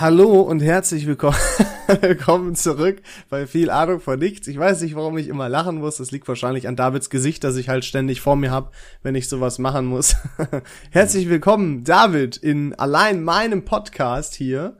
[0.00, 1.36] Hallo und herzlich willkommen,
[2.02, 4.46] willkommen zurück bei viel Ahnung von nichts.
[4.46, 5.96] Ich weiß nicht, warum ich immer lachen muss.
[5.96, 8.70] Das liegt wahrscheinlich an Davids Gesicht, das ich halt ständig vor mir habe,
[9.02, 10.14] wenn ich sowas machen muss.
[10.90, 14.76] herzlich willkommen, David, in allein meinem Podcast hier.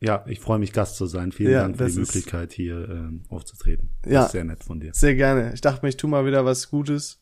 [0.00, 1.32] Ja, ich freue mich, Gast zu sein.
[1.32, 3.90] Vielen Ja, Dank für die Möglichkeit, hier ähm, aufzutreten.
[4.02, 4.28] Das Ja.
[4.28, 4.92] sehr nett von dir.
[4.92, 5.52] Sehr gerne.
[5.54, 7.21] Ich dachte mir, ich tu mal wieder was Gutes.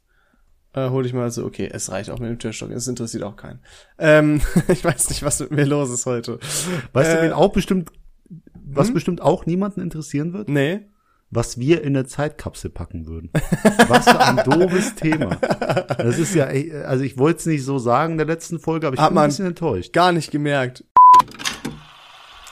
[0.73, 3.37] Äh, hol ich mal so, okay, es reicht auch mit dem Türstock, es interessiert auch
[3.37, 3.59] keinen.
[3.99, 6.39] Ähm, ich weiß nicht, was mit mir los ist heute.
[6.93, 7.91] Weißt Äh, du, wen auch bestimmt,
[8.55, 8.95] was hm?
[8.95, 10.49] bestimmt auch niemanden interessieren wird?
[10.49, 10.83] Nee.
[11.33, 13.31] Was wir in eine Zeitkapsel packen würden.
[13.87, 15.37] Was für ein doofes Thema.
[15.37, 18.89] Das ist ja, ey, also ich wollte es nicht so sagen in der letzten Folge,
[18.89, 19.93] aber ich Hat bin ein bisschen enttäuscht.
[19.93, 20.85] Gar nicht gemerkt.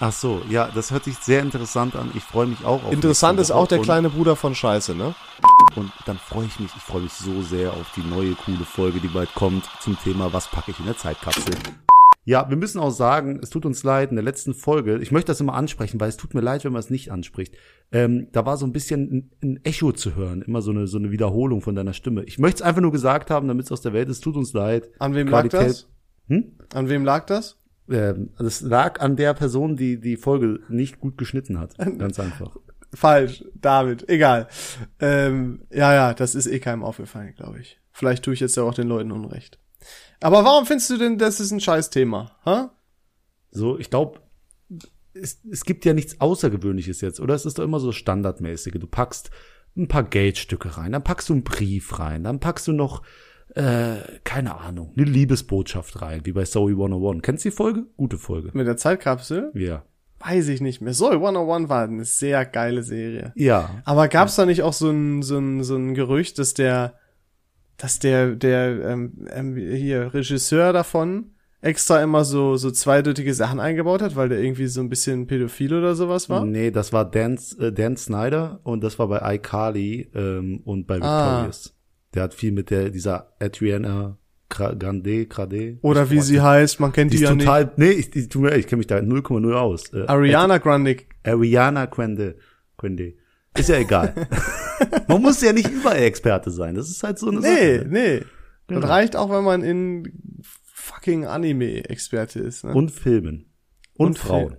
[0.00, 2.12] Ach so, ja, das hört sich sehr interessant an.
[2.14, 5.14] Ich freue mich auch auf Interessant ist auch der kleine Bruder von Scheiße, ne?
[5.74, 9.00] Und dann freue ich mich, ich freue mich so sehr auf die neue coole Folge,
[9.00, 11.54] die bald kommt zum Thema, was packe ich in der Zeitkapsel.
[12.24, 15.32] Ja, wir müssen auch sagen, es tut uns leid, in der letzten Folge, ich möchte
[15.32, 17.56] das immer ansprechen, weil es tut mir leid, wenn man es nicht anspricht.
[17.90, 20.98] Ähm, da war so ein bisschen ein, ein Echo zu hören, immer so eine, so
[20.98, 22.22] eine Wiederholung von deiner Stimme.
[22.24, 24.52] Ich möchte es einfach nur gesagt haben, damit es aus der Welt ist, tut uns
[24.52, 24.90] leid.
[25.00, 25.88] An wem lag Qualität- das?
[26.28, 26.52] Hm?
[26.74, 27.57] An wem lag das?
[27.90, 31.76] Ähm, das lag an der Person, die die Folge nicht gut geschnitten hat.
[31.98, 32.56] Ganz einfach.
[32.94, 34.48] Falsch, David, egal.
[34.98, 37.78] Ähm, ja, ja, das ist eh keinem aufgefallen, glaube ich.
[37.92, 39.58] Vielleicht tue ich jetzt ja auch den Leuten Unrecht.
[40.20, 42.36] Aber warum findest du denn, das ist ein Scheißthema?
[42.44, 42.68] Hä?
[43.50, 44.20] So, ich glaube,
[45.14, 47.34] es, es gibt ja nichts Außergewöhnliches jetzt, oder?
[47.34, 48.74] Es ist doch immer so standardmäßige.
[48.74, 49.30] Du packst
[49.76, 53.02] ein paar Geldstücke rein, dann packst du einen Brief rein, dann packst du noch,
[53.54, 57.22] äh, keine Ahnung, eine Liebesbotschaft rein, wie bei Zoe 101.
[57.22, 57.86] Kennst du die Folge?
[57.96, 58.50] Gute Folge.
[58.52, 59.52] Mit der Zeitkapsel?
[59.54, 59.84] Ja.
[60.20, 60.92] Weiß ich nicht mehr.
[60.92, 63.32] Zoe 101 war eine sehr geile Serie.
[63.36, 63.82] Ja.
[63.84, 66.94] Aber gab's da nicht auch so ein, so ein, so ein Gerücht, dass der,
[67.76, 74.02] dass der, der, ähm, ähm, hier, Regisseur davon extra immer so, so zweideutige Sachen eingebaut
[74.02, 76.44] hat, weil der irgendwie so ein bisschen pädophil oder sowas war?
[76.44, 81.00] Nee, das war Dan, äh, Dan Snyder und das war bei iCarly ähm, und bei
[81.00, 81.48] Ah.
[82.14, 84.16] Der hat viel mit der, dieser Adriana
[84.50, 85.78] Gra- Grande, Grade.
[85.82, 88.78] Oder wie sie heißt, man kennt Die die, ja total, nee, ich, ich, ich kenne
[88.78, 89.92] mich da 0,0 aus.
[89.92, 90.08] Äh, nicht.
[90.08, 90.96] Ariana Grande.
[91.24, 92.36] Ariana Grande.
[92.78, 93.14] Grande.
[93.56, 94.14] Ist ja egal.
[95.08, 96.74] man muss ja nicht überall Experte sein.
[96.76, 97.88] Das ist halt so eine Nee, Sache.
[97.90, 98.22] nee.
[98.68, 98.80] Genau.
[98.80, 100.12] Das reicht auch, wenn man in
[100.72, 102.64] fucking Anime-Experte ist.
[102.64, 102.72] Ne?
[102.74, 103.50] Und Filmen.
[103.94, 104.56] Und, Und Frauen.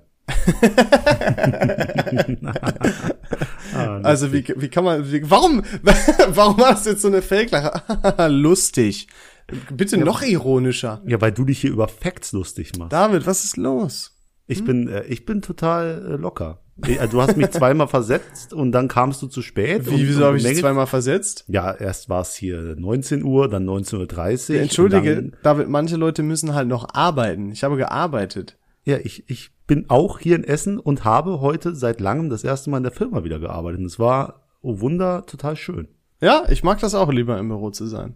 [3.74, 5.64] Ah, Also wie, wie kann man, wie, warum,
[6.30, 7.82] warum hast du jetzt so eine Fake-Lache?
[8.30, 9.08] Lustig.
[9.72, 11.02] Bitte noch ironischer.
[11.08, 12.94] ja, weil du dich hier über Facts lustig machst.
[12.94, 14.16] David, was ist los?
[14.46, 16.60] Ich bin, äh, ich bin total äh, locker.
[16.88, 19.90] Ich- also Du hast mich zweimal versetzt und dann kamst du zu spät.
[19.90, 21.46] Wie, wieso habe ich dich zweimal versetzt?
[21.48, 24.56] Ja, erst war es hier 19 Uhr, dann 19.30 Uhr.
[24.56, 27.52] Ja, Entschuldige, David, manche Leute müssen halt noch arbeiten.
[27.52, 28.56] Ich habe gearbeitet.
[28.90, 32.70] Ja, ich, ich bin auch hier in Essen und habe heute seit langem das erste
[32.70, 33.80] Mal in der Firma wieder gearbeitet.
[33.80, 35.88] Und es war, oh Wunder, total schön.
[36.22, 38.16] Ja, ich mag das auch lieber im Büro zu sein.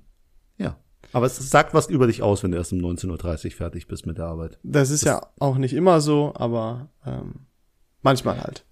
[0.57, 0.77] Ja.
[1.11, 4.05] Aber es sagt was über dich aus, wenn du erst um 19.30 Uhr fertig bist
[4.05, 4.59] mit der Arbeit.
[4.63, 7.45] Das ist ja auch nicht immer so, aber ähm,
[8.03, 8.65] manchmal halt.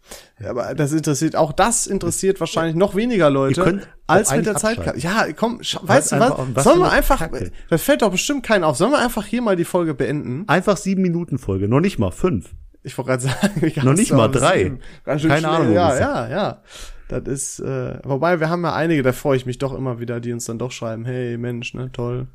[0.47, 4.99] Aber das interessiert, auch das interessiert wahrscheinlich noch weniger Leute als auch mit der Zeitkarte.
[4.99, 6.33] Ja, komm, weißt du was?
[6.53, 7.51] was Sollen wir einfach, Kacke.
[7.69, 8.77] das fällt doch bestimmt keinen auf.
[8.77, 10.43] Sollen wir einfach hier mal die Folge beenden?
[10.47, 12.51] Einfach sieben Minuten Folge, noch nicht mal fünf.
[12.83, 14.73] Ich wollte gerade sagen, wie Noch nicht mal drei.
[15.05, 15.45] Keine schnell.
[15.45, 16.61] Ahnung, Ja, ja, ja.
[17.07, 20.19] Das ist, äh, wobei wir haben ja einige, da freue ich mich doch immer wieder,
[20.19, 22.27] die uns dann doch schreiben, hey Mensch, ne, toll,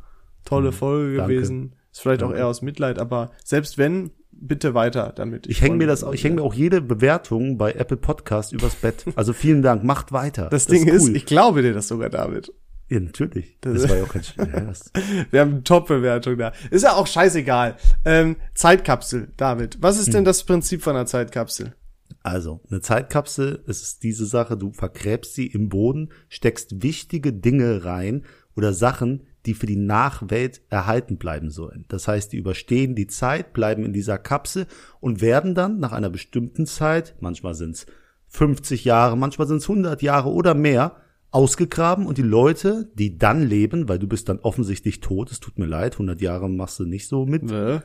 [0.44, 1.26] tolle Folge Mhm.
[1.26, 1.72] gewesen.
[1.92, 2.40] Ist vielleicht auch Danke.
[2.40, 5.46] eher aus Mitleid, aber selbst wenn, bitte weiter damit.
[5.46, 8.74] Ich hänge freu mir das, ich hänge mir auch jede Bewertung bei Apple Podcast übers
[8.76, 9.04] Bett.
[9.16, 10.48] Also vielen Dank, macht weiter.
[10.50, 11.16] Das Ding ist, cool.
[11.16, 12.52] ich glaube dir das sogar, David.
[12.88, 13.58] ja, natürlich.
[13.60, 14.92] Das- Das, war ja auch kein Sch- ja, das,
[15.30, 16.52] Wir haben eine Top-Bewertung da.
[16.70, 17.76] Ist ja auch scheißegal.
[18.04, 19.78] Ähm, Zeitkapsel, David.
[19.80, 20.24] Was ist denn Hm.
[20.26, 21.74] das Prinzip von einer Zeitkapsel?
[22.22, 27.84] Also, eine Zeitkapsel, es ist diese Sache, du vergräbst sie im Boden, steckst wichtige Dinge
[27.84, 28.24] rein
[28.56, 31.84] oder Sachen, die für die Nachwelt erhalten bleiben sollen.
[31.88, 34.66] Das heißt, die überstehen die Zeit, bleiben in dieser Kapsel
[35.00, 37.86] und werden dann nach einer bestimmten Zeit, manchmal sind es
[38.28, 40.96] 50 Jahre, manchmal sind es 100 Jahre oder mehr,
[41.30, 45.58] ausgegraben und die Leute, die dann leben, weil du bist dann offensichtlich tot, es tut
[45.58, 47.80] mir leid, 100 Jahre machst du nicht so mit, Äh?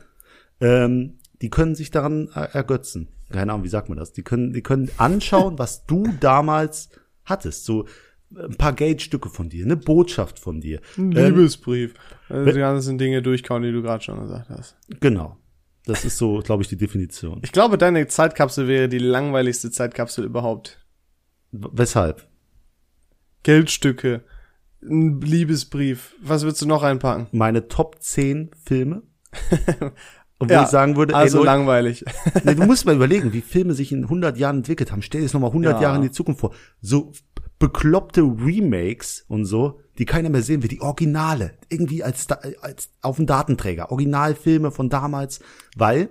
[0.60, 3.08] ähm, die können sich daran er- ergötzen.
[3.30, 4.12] Keine Ahnung, wie sagt man das?
[4.12, 6.90] Die können, die können anschauen, was du damals
[7.24, 7.64] hattest.
[7.64, 7.86] So
[8.36, 10.80] ein paar Geldstücke von dir, eine Botschaft von dir.
[10.96, 11.94] Ein Ähm, Liebesbrief.
[12.28, 14.76] Also die ganzen Dinge durchkauen, die du gerade schon gesagt hast.
[15.00, 15.36] genau.
[15.84, 17.40] Das ist so, glaube ich, die Definition.
[17.42, 20.78] Ich glaube, deine Zeitkapsel wäre die langweiligste Zeitkapsel überhaupt.
[21.50, 22.28] W- Weshalb?
[23.42, 24.22] Geldstücke,
[24.82, 26.14] ein Liebesbrief.
[26.22, 27.26] Was würdest du noch einpacken?
[27.32, 29.02] Meine Top 10 Filme.
[30.38, 32.04] Obwohl Ja, ich sagen würde, also Leute, langweilig.
[32.44, 35.02] nee, du musst mal überlegen, wie Filme sich in 100 Jahren entwickelt haben.
[35.02, 35.82] Stell dir das nochmal 100 Ja.
[35.82, 36.54] Jahre in die Zukunft vor.
[36.80, 37.12] So
[37.62, 42.28] bekloppte Remakes und so, die keiner mehr sehen will, die Originale, irgendwie als,
[42.60, 45.38] als auf dem Datenträger, Originalfilme von damals,
[45.76, 46.08] weil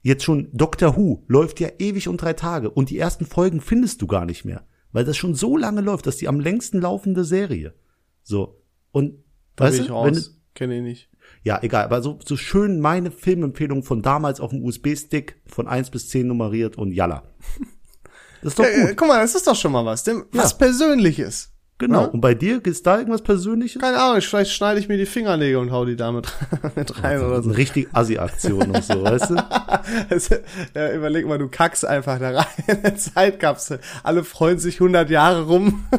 [0.00, 4.00] jetzt schon Doctor Who läuft ja ewig und drei Tage und die ersten Folgen findest
[4.00, 7.24] du gar nicht mehr, weil das schon so lange läuft, dass die am längsten laufende
[7.24, 7.74] Serie.
[8.22, 8.62] So.
[8.90, 9.22] Und
[9.56, 10.40] Da weißt bin ich du, raus.
[10.54, 11.10] Kenne ich nicht.
[11.42, 15.90] ja, egal, aber so, so schön meine Filmempfehlung von damals auf dem USB-Stick von 1
[15.90, 17.24] bis 10 nummeriert und jalla.
[18.42, 18.96] Das ist doch gut.
[18.96, 20.04] guck mal, das ist doch schon mal was.
[20.04, 20.42] Dem, Ja.
[20.42, 21.52] Was Persönliches.
[21.78, 22.02] Genau.
[22.02, 22.10] ne?
[22.10, 23.82] Und bei dir gibt's da irgendwas Persönliches?
[23.82, 26.32] Keine Ahnung, vielleicht schneide ich mir die Fingernägel und hau die damit
[26.74, 27.50] mit rein oder so.
[27.50, 29.36] Eine richtig Assi-Aktion und so, weißt du?
[30.10, 30.36] Also,
[30.74, 33.78] ja, überleg mal, du kackst einfach da rein in eine Zeitkapsel.
[34.02, 35.84] Alle freuen sich 100 Jahre rum.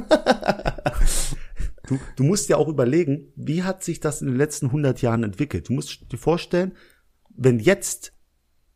[1.87, 5.23] Du, du musst ja auch überlegen, wie hat sich das in den letzten 100 Jahren
[5.23, 5.69] entwickelt?
[5.69, 6.73] Du musst dir vorstellen,
[7.29, 8.11] wenn jetzt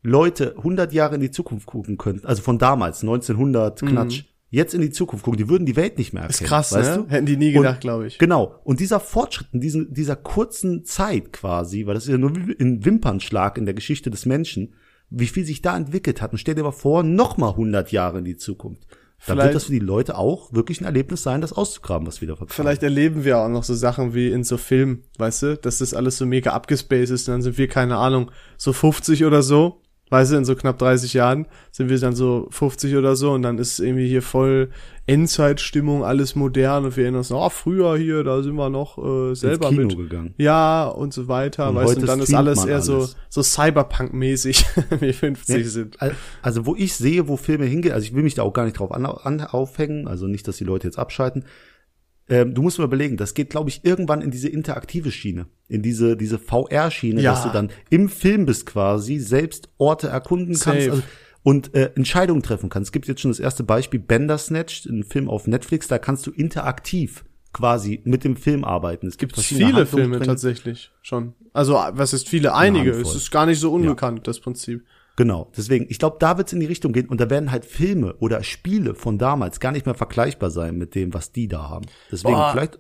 [0.03, 4.81] Leute 100 Jahre in die Zukunft gucken könnten, also von damals, 1900, Knatsch, jetzt in
[4.81, 6.39] die Zukunft gucken, die würden die Welt nicht mehr erkennen.
[6.39, 6.43] Mhm.
[6.45, 7.03] Ist krass, weißt ne?
[7.03, 7.09] du?
[7.09, 8.17] Hätten die nie gedacht, glaube ich.
[8.17, 8.55] Genau.
[8.63, 12.55] Und dieser Fortschritt in diesem, dieser kurzen Zeit quasi, weil das ist ja nur wie
[12.59, 14.73] ein Wimpernschlag in der Geschichte des Menschen,
[15.09, 16.31] wie viel sich da entwickelt hat.
[16.31, 18.87] Und stell dir mal vor, noch mal 100 Jahre in die Zukunft.
[19.27, 22.21] Dann Vielleicht- wird das für die Leute auch wirklich ein Erlebnis sein, das auszugraben, was
[22.21, 22.55] wieder vertragen.
[22.55, 25.93] Vielleicht erleben wir auch noch so Sachen wie in so Filmen, weißt du, dass das
[25.93, 29.83] alles so mega abgespaced ist, und dann sind wir, keine Ahnung, so 50 oder so,
[30.11, 33.41] weißt du, in so knapp 30 Jahren sind wir dann so 50 oder so und
[33.41, 34.69] dann ist irgendwie hier voll
[35.07, 38.97] Endzeitstimmung, alles modern und wir erinnern uns noch, ah, früher hier, da sind wir noch
[38.97, 39.97] äh, selber Kino mit.
[39.97, 40.33] gegangen.
[40.37, 43.15] Ja, und so weiter, Und weißt du, und dann ist alles eher so, alles.
[43.29, 44.65] so Cyberpunk-mäßig,
[44.99, 46.01] wie 50 Ja, sind.
[46.01, 48.65] al- Also wo ich sehe, wo Filme hingehen, also ich will mich da auch gar
[48.65, 51.45] nicht drauf an, an, aufhängen, also nicht, dass die Leute jetzt abschalten.
[52.31, 55.81] Ähm, du musst mal überlegen, das geht, glaube ich, irgendwann in diese interaktive Schiene, in
[55.81, 57.33] diese diese VR-Schiene, Ja.
[57.33, 60.91] dass du dann im Film bist quasi, selbst Orte erkunden kannst Safe.
[60.91, 61.03] also,
[61.43, 62.87] und äh, Entscheidungen treffen kannst.
[62.87, 66.31] Es gibt jetzt schon das erste Beispiel, Bandersnatch, ein Film auf Netflix, da kannst du
[66.31, 69.07] interaktiv quasi mit dem Film arbeiten.
[69.07, 71.33] Es gibt viele Filme tatsächlich schon.
[71.51, 72.53] Also, was ist viele?
[72.55, 72.91] Einige.
[72.91, 74.85] Es ist gar nicht so unbekannt, das Prinzip.
[75.21, 77.63] Genau, deswegen, ich glaube, da wird es in die Richtung gehen und da werden halt
[77.63, 81.69] Filme oder Spiele von damals gar nicht mehr vergleichbar sein mit dem, was die da
[81.69, 81.85] haben.
[82.11, 82.49] Deswegen Boah.
[82.51, 82.79] vielleicht,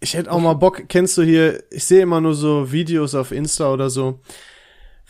[0.00, 3.30] Ich hätte auch mal Bock, kennst du hier, ich sehe immer nur so Videos auf
[3.30, 4.18] Insta oder so,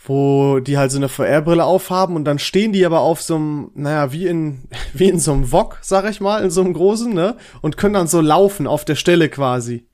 [0.05, 3.71] wo die halt so eine VR-Brille aufhaben und dann stehen die aber auf so einem,
[3.73, 7.11] naja, wie in, wie in so einem Wok, sag ich mal, in so einem großen,
[7.11, 7.37] ne?
[7.63, 9.87] Und können dann so laufen auf der Stelle quasi.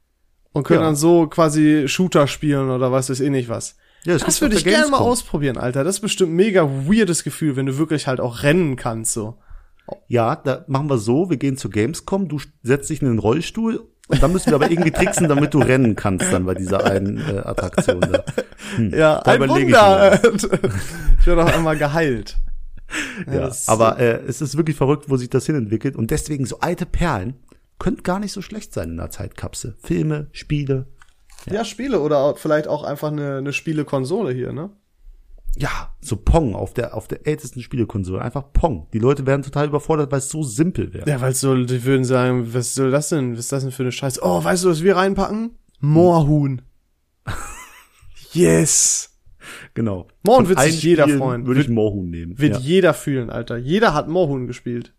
[0.51, 0.88] Und können Ja.
[0.88, 3.77] dann so quasi Shooter spielen oder was ist eh nicht was.
[4.06, 5.83] Ja, das gibt's würde ich gerne mal ausprobieren, Alter.
[5.83, 9.38] Das ist bestimmt ein mega weirdes Gefühl, wenn du wirklich halt auch rennen kannst, so.
[10.07, 13.88] ja, da machen wir so, wir gehen zur Gamescom, du setzt dich in den Rollstuhl
[14.07, 17.18] und dann müssen wir aber irgendwie tricksen, damit du rennen kannst dann bei dieser einen
[17.19, 18.24] äh, Attraktion da.
[18.75, 20.19] Hm, Ja, da ein ich Wunder.
[20.24, 20.31] mir
[21.19, 22.38] ich werde auch einmal geheilt.
[23.27, 26.59] Ja, das- aber äh, es ist wirklich verrückt, wo sich das hinentwickelt und deswegen so
[26.59, 27.36] alte Perlen
[27.80, 29.75] könnte gar nicht so schlecht sein in der Zeitkapsel.
[29.81, 30.88] Filme, Spiele,
[31.50, 34.72] Ja, Spiele oder vielleicht auch einfach eine, eine Spielekonsole hier, ne?
[35.58, 38.88] ja, so Pong auf der auf der ältesten Spielekonsole, einfach Pong.
[38.94, 41.10] Die Leute werden total überfordert, weil es so simpel wäre.
[41.10, 43.34] Ja, weil so, die würden sagen, was soll das denn?
[43.34, 44.22] Was ist das denn für eine Scheiße?
[44.24, 45.58] Oh, weißt du, was wir reinpacken?
[45.80, 46.62] Moorhuhn.
[48.34, 49.10] yes.
[49.74, 50.08] Genau.
[50.25, 51.46] Von wird sich jeder freuen.
[51.46, 52.39] Würde ich Moorhuhn nehmen.
[52.39, 52.60] Wird ja.
[52.60, 53.58] jeder fühlen, Alter.
[53.58, 54.94] Jeder hat Moorhuhn gespielt.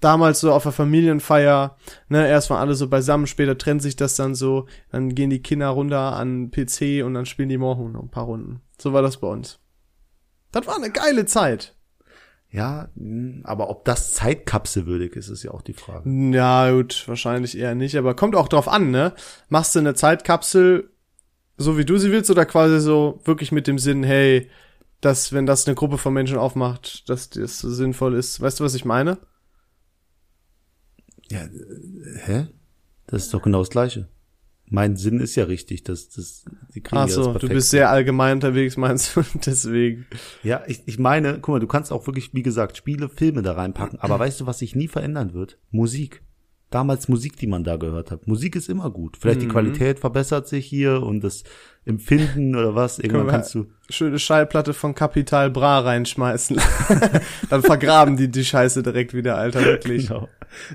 [0.00, 1.76] Damals so auf der Familienfeier,
[2.08, 5.40] ne, erst waren alle so beisammen, später trennt sich das dann so, dann gehen die
[5.42, 8.60] Kinder runter an PC und dann spielen die Moorhuhn noch ein paar Runden.
[8.78, 9.60] So war das bei uns.
[10.52, 11.74] Das war eine geile Zeit.
[12.50, 12.88] ja,
[13.42, 16.08] aber ob das zeitkapselwürdig ist, ist ja auch die Frage.
[16.32, 19.12] Ja, gut, wahrscheinlich eher nicht, aber kommt auch drauf an, ne?
[19.48, 20.90] Machst du eine Zeitkapsel,
[21.56, 24.48] so wie du sie willst, oder quasi so wirklich mit dem Sinn, hey,
[25.00, 28.40] dass, wenn das eine Gruppe von Menschen aufmacht, dass das sinnvoll ist.
[28.40, 29.18] Weißt du, was ich meine?
[31.30, 31.48] Ja, äh,
[32.24, 32.46] hä?
[33.06, 34.08] Das ist doch genau das Gleiche.
[34.66, 37.68] Mein Sinn ist ja richtig, dass das die kriegen Ach ja so, das du bist
[37.70, 39.22] sehr allgemein unterwegs, meinst du?
[39.46, 40.06] Deswegen.
[40.42, 43.52] Ja, ich, ich meine, guck mal, du kannst auch wirklich, wie gesagt, Spiele, Filme da
[43.52, 44.00] reinpacken.
[44.00, 45.58] Aber weißt du, was sich nie verändern wird?
[45.70, 46.22] Musik.
[46.70, 48.26] Damals Musik, die man da gehört hat.
[48.26, 49.18] Musik ist immer gut.
[49.18, 49.44] Vielleicht Mhm.
[49.44, 51.44] die Qualität verbessert sich hier und das
[51.84, 52.98] Empfinden oder was.
[52.98, 53.66] Irgendwann kannst du.
[53.90, 56.58] Schöne Schallplatte von Capital Bra reinschmeißen.
[57.50, 60.08] dann vergraben die die Scheiße direkt wieder, Alter, wirklich.
[60.08, 60.28] Genau.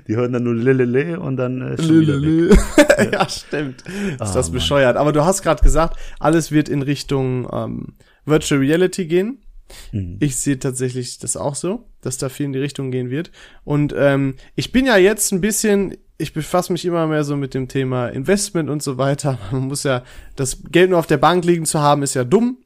[0.08, 2.58] Die hören dann nur Lelele und dann äh, ist schon weg.
[3.12, 3.82] ja, stimmt.
[3.82, 4.52] Ist Ah, das Mann.
[4.54, 4.96] bescheuert.
[4.96, 7.86] Aber du hast gerade gesagt, alles wird in Richtung ähm,
[8.24, 9.42] Virtual Reality gehen.
[9.92, 10.16] Mhm.
[10.20, 13.30] Ich sehe tatsächlich das auch so, dass da viel in die Richtung gehen wird.
[13.64, 17.54] Und ähm, ich bin ja jetzt ein bisschen, ich befasse mich immer mehr so mit
[17.54, 19.38] dem Thema Investment und so weiter.
[19.52, 20.02] Man muss ja,
[20.36, 22.58] das Geld nur auf der Bank liegen zu haben, ist ja dumm.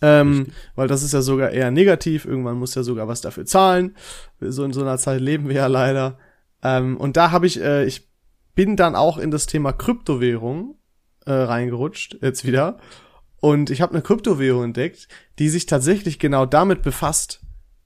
[0.00, 2.24] Ähm, weil das ist ja sogar eher negativ.
[2.24, 3.96] Irgendwann muss ja sogar was dafür zahlen.
[4.40, 6.18] So in so einer Zeit leben wir ja leider.
[6.62, 8.08] Ähm, und da habe ich, äh, ich
[8.54, 10.76] bin dann auch in das Thema Kryptowährung
[11.26, 12.78] äh, reingerutscht, jetzt wieder.
[13.40, 17.40] Und ich habe eine Kryptowährung entdeckt, die sich tatsächlich genau damit befasst.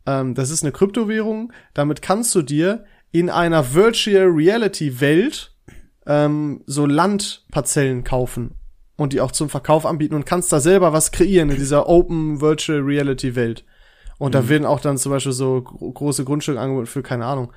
[0.07, 5.54] Ähm, das ist eine Kryptowährung, damit kannst du dir in einer Virtual Reality Welt
[6.07, 8.54] ähm, so Landparzellen kaufen
[8.96, 12.40] und die auch zum Verkauf anbieten und kannst da selber was kreieren in dieser Open
[12.40, 13.64] Virtual Reality Welt.
[14.18, 14.32] Und mhm.
[14.32, 17.52] da werden auch dann zum Beispiel so große Grundstücke angeboten für, keine Ahnung,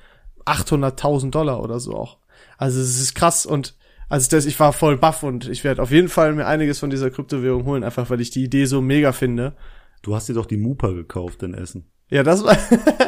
[0.46, 2.18] 800.000 Dollar oder so auch.
[2.58, 3.76] Also es ist krass und
[4.08, 6.90] also das, ich war voll baff und ich werde auf jeden Fall mir einiges von
[6.90, 9.56] dieser Kryptowährung holen, einfach weil ich die Idee so mega finde.
[10.02, 11.90] Du hast dir doch die Mupa gekauft in Essen.
[12.08, 12.56] Ja, das war,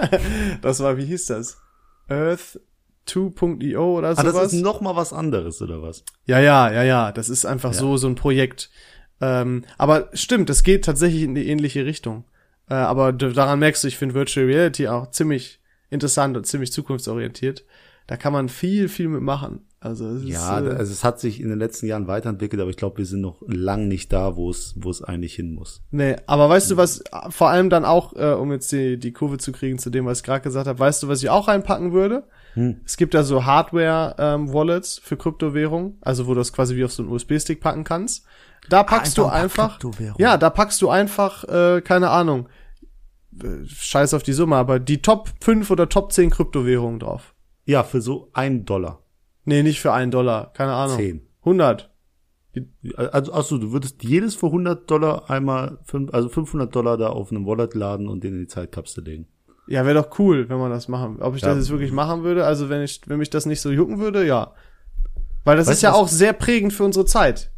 [0.63, 1.59] das war, wie hieß das?
[2.09, 2.61] Earth
[3.09, 4.35] 2.io oder sowas.
[4.35, 6.05] Ah, das ist noch mal was anderes oder was?
[6.27, 7.13] Ja, ja, ja, ja.
[7.13, 7.79] Das ist einfach ja.
[7.79, 8.71] so so ein Projekt.
[9.21, 12.25] Ähm, aber stimmt, es geht tatsächlich in die ähnliche Richtung.
[12.69, 15.61] Äh, aber daran merkst du, ich finde Virtual Reality auch ziemlich
[15.91, 17.65] interessant und ziemlich zukunftsorientiert.
[18.07, 19.61] Da kann man viel, viel mitmachen.
[19.81, 22.71] Also es ja, ist, äh, also es hat sich in den letzten Jahren weiterentwickelt, aber
[22.71, 25.83] ich glaube, wir sind noch lang nicht da, wo es wo es eigentlich hin muss.
[25.91, 29.39] Nee, aber weißt du was, vor allem dann auch, äh, um jetzt die, die Kurve
[29.39, 31.93] zu kriegen zu dem, was ich gerade gesagt habe, weißt du, was ich auch reinpacken
[31.93, 32.25] würde?
[32.55, 32.81] Hm.
[32.85, 36.93] Es gibt da so Hardware-Wallets ähm, für Kryptowährung, also wo du das quasi wie auf
[36.93, 38.27] so einen USB-Stick packen kannst.
[38.69, 42.49] Da packst ah, einfach du einfach, ja, da packst du einfach, äh, keine Ahnung,
[43.67, 47.35] scheiß auf die Summe, aber die Top 5 oder Top 10 Kryptowährungen drauf.
[47.65, 49.03] Ja, für so ein Dollar.
[49.45, 50.53] Nee, nicht für einen Dollar.
[50.53, 50.97] Keine Ahnung.
[50.97, 51.27] Zehn.
[51.41, 51.91] 100.
[52.97, 57.31] Also, achso, du würdest jedes für 100 Dollar einmal, fünf, also 500 Dollar da auf
[57.31, 59.29] einem Wallet laden und den in die Zeitkapsel legen.
[59.69, 61.19] Ja, wäre doch cool, wenn man das machen.
[61.21, 61.49] Ob ich ja.
[61.49, 64.27] das jetzt wirklich machen würde, also wenn ich, wenn mich das nicht so jucken würde,
[64.27, 64.53] ja.
[65.45, 67.51] Weil das weißt ist ja auch sehr prägend für unsere Zeit.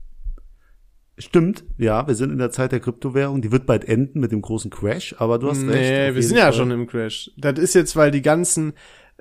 [1.19, 4.41] Stimmt, ja, wir sind in der Zeit der Kryptowährung, die wird bald enden mit dem
[4.41, 5.91] großen Crash, aber du hast nee, recht.
[5.91, 6.47] Nee, wir sind Fall.
[6.47, 7.31] ja schon im Crash.
[7.37, 8.73] Das ist jetzt, weil die ganzen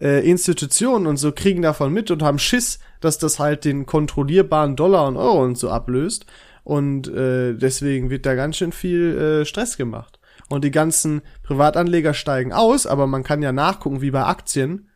[0.02, 4.76] äh, Institutionen und so kriegen davon mit und haben Schiss, dass das halt den kontrollierbaren
[4.76, 6.26] Dollar und Euro und so ablöst.
[6.64, 10.19] Und äh, deswegen wird da ganz schön viel äh, Stress gemacht.
[10.50, 14.90] Und die ganzen Privatanleger steigen aus, aber man kann ja nachgucken, wie bei Aktien,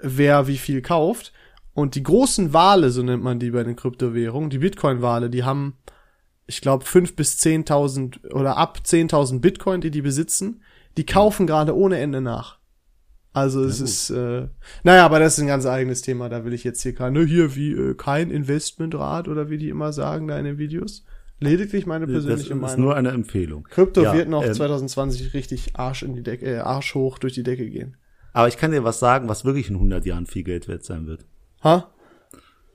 [0.00, 1.32] wer wie viel kauft.
[1.74, 5.76] Und die großen Wale, so nennt man die bei den Kryptowährungen, die Bitcoin-Wale, die haben,
[6.46, 10.62] ich glaube, fünf bis zehntausend oder ab zehntausend Bitcoin, die die besitzen,
[10.96, 12.58] die kaufen gerade ohne Ende nach.
[13.36, 14.48] Also es ist, äh,
[14.82, 16.30] naja, aber das ist ein ganz eigenes Thema.
[16.30, 19.68] Da will ich jetzt hier keine, ne, hier wie äh, kein Investmentrat oder wie die
[19.68, 21.04] immer sagen da in den Videos.
[21.38, 22.62] Lediglich meine persönliche Meinung.
[22.62, 23.64] Das ist nur eine Empfehlung.
[23.64, 27.34] Krypto ja, wird noch ähm, 2020 richtig Arsch in die Decke, äh, Arsch hoch durch
[27.34, 27.96] die Decke gehen.
[28.32, 31.06] Aber ich kann dir was sagen, was wirklich in 100 Jahren viel Geld wert sein
[31.06, 31.26] wird.
[31.62, 31.90] Ha?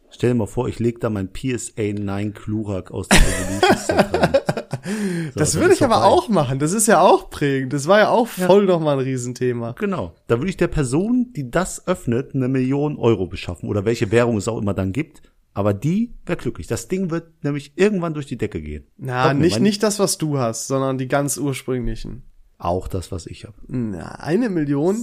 [0.09, 4.31] Stell dir mal vor, ich leg da mein PSA 9 Klurak aus der Evolution rein.
[4.83, 6.57] So, das würde ich aber auch machen.
[6.59, 7.71] Das ist ja auch prägend.
[7.71, 8.73] Das war ja auch voll ja.
[8.73, 9.75] noch mal ein Riesenthema.
[9.77, 10.15] Genau.
[10.27, 14.37] Da würde ich der Person, die das öffnet, eine Million Euro beschaffen oder welche Währung
[14.37, 15.21] es auch immer dann gibt.
[15.53, 16.67] Aber die wäre glücklich.
[16.67, 18.87] Das Ding wird nämlich irgendwann durch die Decke gehen.
[18.97, 22.23] Na, nicht, nicht das, was du hast, sondern die ganz ursprünglichen.
[22.57, 23.55] Auch das, was ich habe.
[23.67, 24.97] Na, eine Million?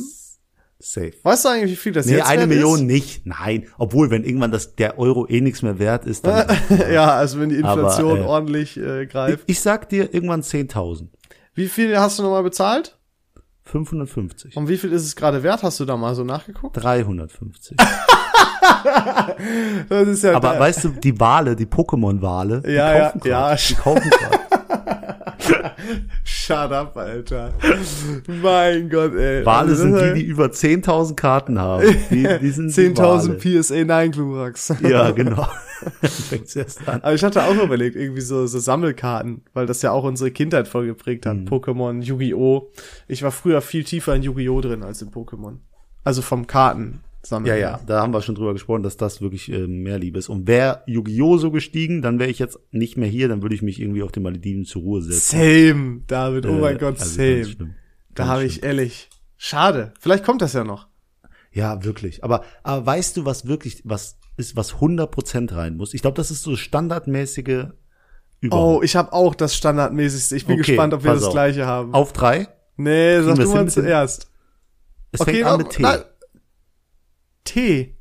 [0.80, 1.12] Safe.
[1.24, 2.84] Weißt du eigentlich, wie viel das nee, jetzt eine Million ist?
[2.84, 3.26] nicht.
[3.26, 3.66] Nein.
[3.78, 6.46] Obwohl, wenn irgendwann das, der Euro eh nichts mehr wert ist, dann.
[6.92, 9.42] ja, also wenn die Inflation Aber, äh, ordentlich äh, greift.
[9.46, 11.08] Ich, ich sag dir irgendwann 10.000.
[11.54, 12.96] Wie viel hast du nochmal bezahlt?
[13.64, 14.56] 550.
[14.56, 15.64] Und wie viel ist es gerade wert?
[15.64, 16.76] Hast du da mal so nachgeguckt?
[16.76, 17.76] 350.
[19.88, 20.60] das ist ja Aber der.
[20.60, 23.68] weißt du, die Wale, die Pokémon-Wale, ja, die kaufen ja, grad, ja.
[23.68, 24.10] Die kaufen.
[26.24, 27.52] Shut up, Alter.
[28.26, 29.44] mein Gott, ey.
[29.44, 31.84] Wale also, sind die, die über 10.000 Karten haben.
[32.10, 34.74] Die, die sind 10.000 PSA 9 Glurax.
[34.82, 35.46] Ja, genau.
[36.86, 40.68] Aber ich hatte auch überlegt, irgendwie so, so Sammelkarten, weil das ja auch unsere Kindheit
[40.68, 41.36] voll geprägt hat.
[41.36, 41.48] Mhm.
[41.48, 42.70] Pokémon, Yu-Gi-Oh!
[43.06, 44.60] Ich war früher viel tiefer in Yu-Gi-Oh!
[44.60, 45.58] drin als in Pokémon.
[46.04, 47.00] Also vom Karten.
[47.28, 47.48] Sammeln.
[47.48, 50.28] Ja, ja, da haben wir schon drüber gesprochen, dass das wirklich äh, mehr Liebe ist.
[50.28, 51.38] Und wäre Yu-Gi-Oh!
[51.38, 54.12] so gestiegen, dann wäre ich jetzt nicht mehr hier, dann würde ich mich irgendwie auf
[54.12, 55.74] den Malediven zur Ruhe setzen.
[55.74, 57.42] Same, David, oh mein äh, Gott, also same.
[57.42, 57.70] Ganz
[58.14, 59.92] da habe ich ehrlich, schade.
[60.00, 60.88] Vielleicht kommt das ja noch.
[61.52, 62.24] Ja, wirklich.
[62.24, 65.94] Aber, aber weißt du, was wirklich, was ist, was 100% rein muss?
[65.94, 67.68] Ich glaube, das ist so standardmäßige
[68.40, 68.78] Überhaupt.
[68.78, 70.36] Oh, ich habe auch das standardmäßigste.
[70.36, 71.32] Ich bin okay, gespannt, ob wir das auf.
[71.32, 71.92] gleiche haben.
[71.92, 72.48] Auf drei?
[72.76, 74.30] Nee, sag du mal zuerst.
[75.10, 75.82] Es okay, fängt an mit T.
[75.82, 76.04] Na,
[77.48, 77.94] T.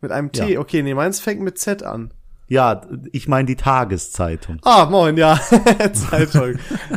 [0.00, 0.54] Mit einem T.
[0.54, 0.60] Ja.
[0.60, 2.12] Okay, nee, meins fängt mit Z an.
[2.48, 2.80] Ja,
[3.12, 4.58] ich meine die Tageszeitung.
[4.64, 5.38] Ah, moin, ja.
[5.92, 6.56] Zeitung.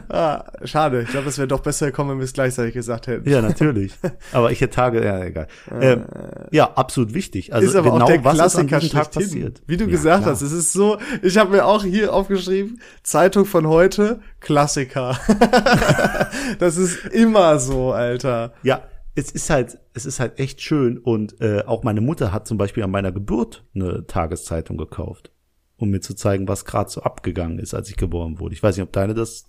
[0.10, 1.04] ah, schade.
[1.04, 3.30] Ich glaube, es wäre doch besser gekommen, wenn wir es gleichzeitig gesagt hätten.
[3.30, 3.94] Ja, natürlich.
[4.32, 5.48] Aber ich hätte Tage, ja, egal.
[5.80, 6.06] Ähm,
[6.50, 7.54] ja, absolut wichtig.
[7.54, 9.62] Also ist aber genau, auch der was Klassiker diesem Tag passiert.
[9.68, 10.34] Wie du Ja, gesagt klar.
[10.34, 15.20] hast, es ist so, ich habe mir auch hier aufgeschrieben, Zeitung von heute, Klassiker.
[16.58, 18.54] das ist immer so, Alter.
[18.64, 18.82] Ja,
[19.16, 22.58] es ist halt, es ist halt echt schön und äh, auch meine Mutter hat zum
[22.58, 25.32] Beispiel an meiner Geburt eine Tageszeitung gekauft,
[25.78, 28.54] um mir zu zeigen, was gerade so abgegangen ist, als ich geboren wurde.
[28.56, 29.46] Ich weiß nicht, ob deine das.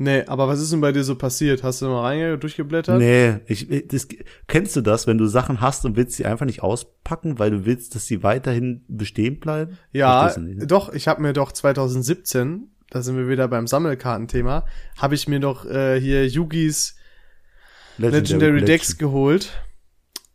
[0.00, 1.64] Nee, aber was ist denn bei dir so passiert?
[1.64, 2.98] Hast du mal reinge durchgeblättert?
[2.98, 4.06] Nee, ich, ich- das,
[4.46, 7.66] kennst du das, wenn du Sachen hast und willst sie einfach nicht auspacken, weil du
[7.66, 9.76] willst, dass sie weiterhin bestehen bleiben?
[9.90, 10.66] Ja, nicht, ne?
[10.68, 15.40] doch, ich habe mir doch 2017, da sind wir wieder beim Sammelkartenthema, habe ich mir
[15.40, 16.94] doch äh, hier Yugis
[17.98, 19.52] Legendary Decks geholt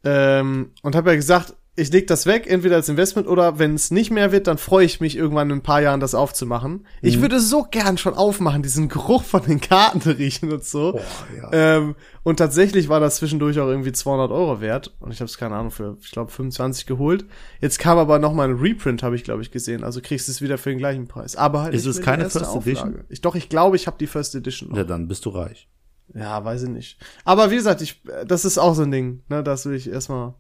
[0.04, 3.90] ähm, und habe ja gesagt, ich leg das weg, entweder als Investment oder wenn es
[3.90, 6.86] nicht mehr wird, dann freue ich mich irgendwann in ein paar Jahren das aufzumachen.
[7.02, 10.92] Ich würde so gern schon aufmachen, diesen Geruch von den Karten riechen und so.
[10.92, 11.02] Boah,
[11.36, 11.78] ja.
[11.78, 14.94] Ähm, und tatsächlich war das zwischendurch auch irgendwie 200 Euro wert.
[15.00, 17.26] Und ich habe es, keine Ahnung, für, ich glaube, 25 geholt.
[17.60, 19.84] Jetzt kam aber noch mal ein Reprint, habe ich, glaube ich, gesehen.
[19.84, 21.36] Also kriegst du es wieder für den gleichen Preis.
[21.36, 23.04] Aber halt Ist es keine First Edition?
[23.10, 24.78] Ich, doch, ich glaube, ich habe die First Edition noch.
[24.78, 25.68] Ja, dann bist du reich.
[26.14, 27.00] Ja, weiß ich nicht.
[27.26, 30.36] Aber wie gesagt, ich, das ist auch so ein Ding, ne, das will ich erstmal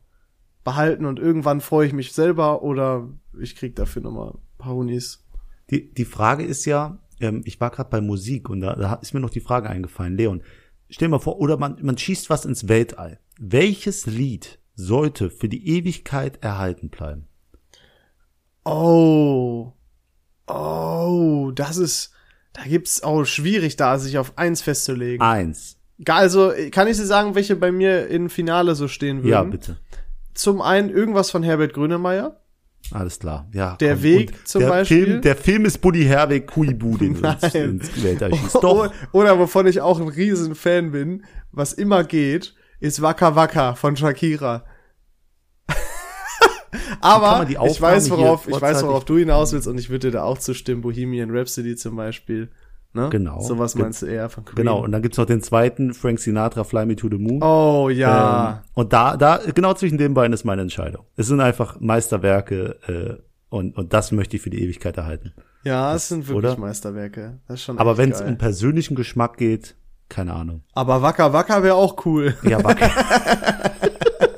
[0.63, 5.25] behalten und irgendwann freue ich mich selber oder ich krieg dafür nochmal ein paar Hunis.
[5.69, 9.13] Die, die Frage ist ja, ähm, ich war gerade bei Musik und da, da ist
[9.13, 10.43] mir noch die Frage eingefallen, Leon.
[10.89, 13.19] Stell dir mal vor, oder man, man schießt was ins Weltall.
[13.39, 17.27] Welches Lied sollte für die Ewigkeit erhalten bleiben?
[18.63, 19.73] Oh.
[20.47, 22.13] Oh, das ist,
[22.53, 25.21] da gibt's auch schwierig da, sich auf eins festzulegen.
[25.21, 25.77] Eins.
[26.07, 29.29] Also, kann ich dir sagen, welche bei mir im Finale so stehen würden?
[29.29, 29.77] Ja, bitte.
[30.33, 32.39] Zum einen irgendwas von Herbert Grönemeyer.
[32.91, 33.47] Alles klar.
[33.53, 33.77] Ja.
[33.77, 35.05] Der Weg Und zum der Beispiel?
[35.05, 37.37] Film, der Film ist Buddy Herweg Kuibu, den Nein.
[37.53, 38.55] ins Weltall schießt.
[38.55, 38.91] Doch.
[39.13, 43.95] Oder wovon ich auch ein riesen Fan bin, was immer geht, ist Waka Waka von
[43.95, 44.65] Shakira.
[47.03, 50.23] Aber ich weiß, worauf, ich weiß, worauf du hinaus willst und ich würde dir da
[50.23, 50.81] auch zustimmen.
[50.81, 52.49] Bohemian Rhapsody zum Beispiel.
[52.95, 53.09] Ne?
[53.09, 53.41] Genau.
[53.41, 54.55] Sowas Ge- meinst du eher von Queen.
[54.55, 54.83] Genau.
[54.83, 57.41] Und dann gibt's noch den zweiten, Frank Sinatra, Fly Me to the Moon.
[57.41, 58.51] Oh ja.
[58.51, 61.03] Ähm, und da, da, genau zwischen den beiden ist meine Entscheidung.
[61.15, 65.33] Es sind einfach Meisterwerke äh, und, und das möchte ich für die Ewigkeit erhalten.
[65.63, 66.57] ja, es sind wirklich oder?
[66.59, 67.39] Meisterwerke.
[67.47, 69.75] Das ist schon Aber wenn es um persönlichen Geschmack geht,
[70.09, 70.61] keine Ahnung.
[70.73, 72.35] Aber Waka Waka wäre auch cool.
[72.43, 72.91] Ja, Wacker.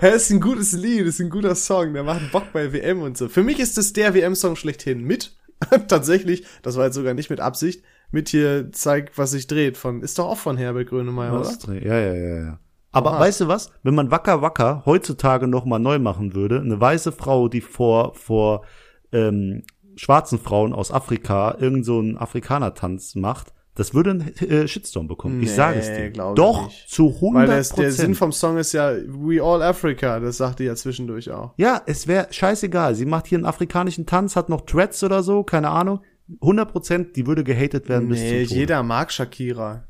[0.02, 3.18] Ja, ist ein gutes Lied, ist ein guter Song, der macht Bock bei WM und
[3.18, 3.28] so.
[3.28, 5.36] Für mich ist es der WM-Song schlechthin mit.
[5.88, 10.00] Tatsächlich, das war jetzt sogar nicht mit Absicht, mit hier zeig, was sich dreht von,
[10.00, 11.40] ist doch auch von Herbert Grönemeyer, oder?
[11.40, 11.66] Was?
[11.66, 12.60] ja, ja, ja, ja.
[12.92, 13.20] Aber Oha.
[13.20, 13.70] weißt du was?
[13.82, 18.14] Wenn man Wacker Wacker heutzutage noch mal neu machen würde, eine weiße Frau, die vor
[18.14, 18.64] vor
[19.12, 19.62] ähm,
[19.96, 25.40] schwarzen Frauen aus Afrika irgend so einen Afrikaner-Tanz macht, das würde einen äh, Shitstorm bekommen.
[25.42, 26.06] ich Nee, sage es dir.
[26.08, 26.88] ich Doch nicht.
[26.88, 30.58] zu Weil 100 der, der Sinn vom Song ist ja We All Africa, das sagt
[30.60, 31.54] die ja zwischendurch auch.
[31.56, 32.94] Ja, es wäre scheißegal.
[32.94, 36.00] Sie macht hier einen afrikanischen Tanz, hat noch Dreads oder so, keine Ahnung.
[36.40, 38.60] 100 Prozent, die würde gehatet werden bis Nee, zum Tode.
[38.60, 39.84] jeder mag Shakira.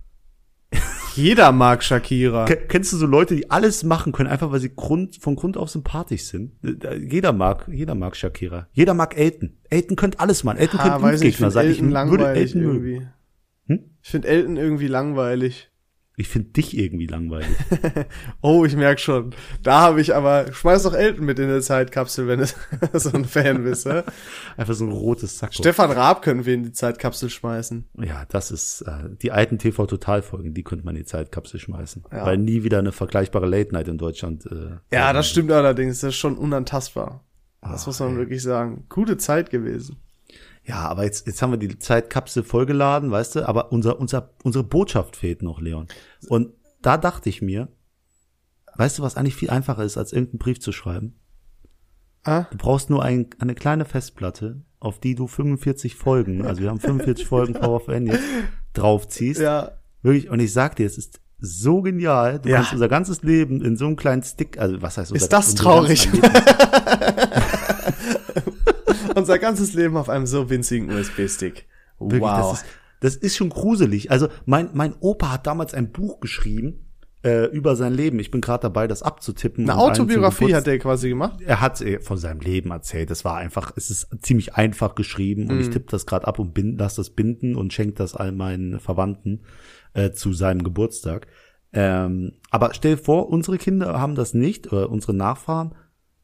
[1.16, 2.44] jeder mag Shakira.
[2.44, 5.56] Ke- Kennst du so Leute, die alles machen können, einfach weil sie Grund, von Grund
[5.56, 6.52] auf sympathisch sind?
[6.64, 8.68] Äh, Jeder mag, jeder mag Shakira.
[8.72, 9.58] Jeder mag Elton.
[9.68, 10.58] Elton könnte alles machen.
[10.58, 11.70] Elton Ah, könnte ich Impfgegner finde sein.
[11.70, 13.08] Ich würde Elton mögen.
[13.70, 13.90] Hm?
[14.02, 15.68] Ich finde Elton irgendwie langweilig.
[16.16, 17.48] Ich finde dich irgendwie langweilig.
[18.42, 19.34] Oh, ich merk schon.
[19.62, 22.46] Da habe ich aber, schmeiß doch Elton mit in der Zeitkapsel, wenn du
[22.98, 23.86] so ein Fan bist.
[23.86, 24.04] Ja?
[24.58, 25.54] Einfach so ein rotes Sack.
[25.54, 27.86] Stefan Raab können wir in die Zeitkapsel schmeißen.
[28.02, 32.04] Ja, das ist äh, die alten TV-Total-Folgen, die könnte man in die Zeitkapsel schmeißen.
[32.12, 32.26] Ja.
[32.26, 34.44] Weil nie wieder eine vergleichbare Late-Night in Deutschland.
[34.46, 36.00] Äh, Ja, das stimmt allerdings.
[36.00, 37.24] Das ist schon unantastbar.
[37.62, 38.16] Das Ah, muss man ey.
[38.16, 38.84] wirklich sagen.
[38.90, 39.96] Gute Zeit gewesen.
[40.70, 44.62] Ja, aber jetzt, jetzt haben wir die Zeitkapsel vollgeladen, weißt du, aber unser, unser, unsere
[44.62, 45.88] Botschaft fehlt noch, Leon.
[46.28, 47.66] Und da dachte ich mir,
[48.76, 51.18] weißt du, was eigentlich viel einfacher ist, als irgendeinen Brief zu schreiben?
[52.22, 52.44] Ah?
[52.52, 56.78] Du brauchst nur ein, eine kleine Festplatte, auf die du 45 Folgen, also wir haben
[56.78, 58.22] 45 Folgen Power of N jetzt,
[58.74, 59.40] draufziehst.
[59.40, 59.72] Ja.
[60.02, 62.38] Wirklich, und ich sag dir, es ist so genial.
[62.38, 62.58] Du Ja.
[62.58, 65.56] kannst unser ganzes Leben in so einem kleinen Stick, also was heißt unser, Ist das
[65.56, 66.08] traurig?
[69.30, 71.66] Unser ganzes Leben auf einem so winzigen USB-Stick.
[71.98, 72.50] Wirklich, Wow.
[72.50, 72.66] das ist,
[73.00, 74.10] das ist schon gruselig.
[74.10, 76.86] Also mein, mein Opa hat damals ein Buch geschrieben
[77.22, 78.18] äh, über sein Leben.
[78.18, 79.68] Ich bin gerade dabei, das abzutippen.
[79.68, 81.40] Eine Autobiografie hat er quasi gemacht.
[81.44, 83.10] er hat äh, von seinem Leben erzählt.
[83.10, 85.60] Das war einfach, es ist ziemlich einfach geschrieben und Mhm.
[85.60, 88.80] ich tippe das gerade ab und bin, lass das binden und schenke das all meinen
[88.80, 89.42] Verwandten
[89.92, 91.26] äh, zu seinem Geburtstag.
[91.72, 95.74] Ähm, aber stell dir vor, unsere Kinder haben das nicht, oder unsere Nachfahren,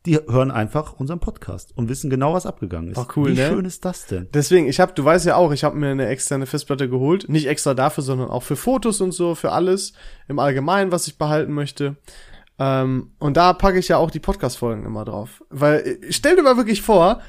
[0.07, 2.99] die hören einfach unseren Podcast und wissen genau, was abgegangen ist.
[2.99, 3.49] Ach, cool, Wie ne?
[3.49, 4.29] schön ist das denn?
[4.33, 7.29] Deswegen, ich habe, du weißt ja auch, ich habe mir eine externe Festplatte geholt.
[7.29, 9.93] Nicht extra dafür, sondern auch für Fotos und so, für alles
[10.29, 11.97] im Allgemeinen, was ich behalten möchte.
[12.59, 15.43] Ähm, und da packe ich ja auch die Podcast-Folgen immer drauf.
[15.51, 17.21] Weil, äh, stell dir mal wirklich vor,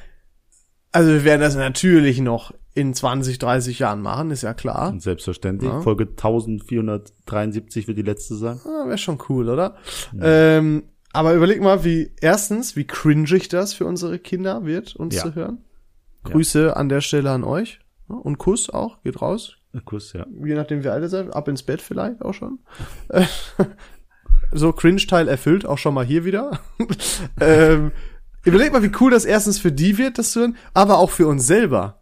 [0.92, 4.90] also wir werden das natürlich noch in 20, 30 Jahren machen, ist ja klar.
[4.90, 5.70] Und selbstverständlich.
[5.70, 5.80] Ja.
[5.80, 8.60] Folge 1473 wird die letzte sein.
[8.64, 9.76] Ah, Wäre schon cool, oder?
[10.20, 10.84] Ähm,
[11.18, 15.22] aber überleg mal, wie erstens, wie cringig das für unsere Kinder wird, uns Ja.
[15.22, 15.58] zu hören.
[16.24, 17.80] Grüße an der Stelle an euch.
[18.08, 19.56] Ja, Und Kuss auch, geht raus.
[19.72, 20.26] Ein Kuss, ja.
[20.44, 21.34] Je nachdem, wie alt ihr seid.
[21.34, 22.60] Ab ins Bett vielleicht auch schon.
[24.50, 26.58] So Cringe-Teil erfüllt, auch schon mal hier wieder.
[27.40, 27.92] ähm,
[28.44, 31.26] überleg mal, wie cool das erstens für die wird, das zu hören, aber auch für
[31.26, 32.00] uns selber.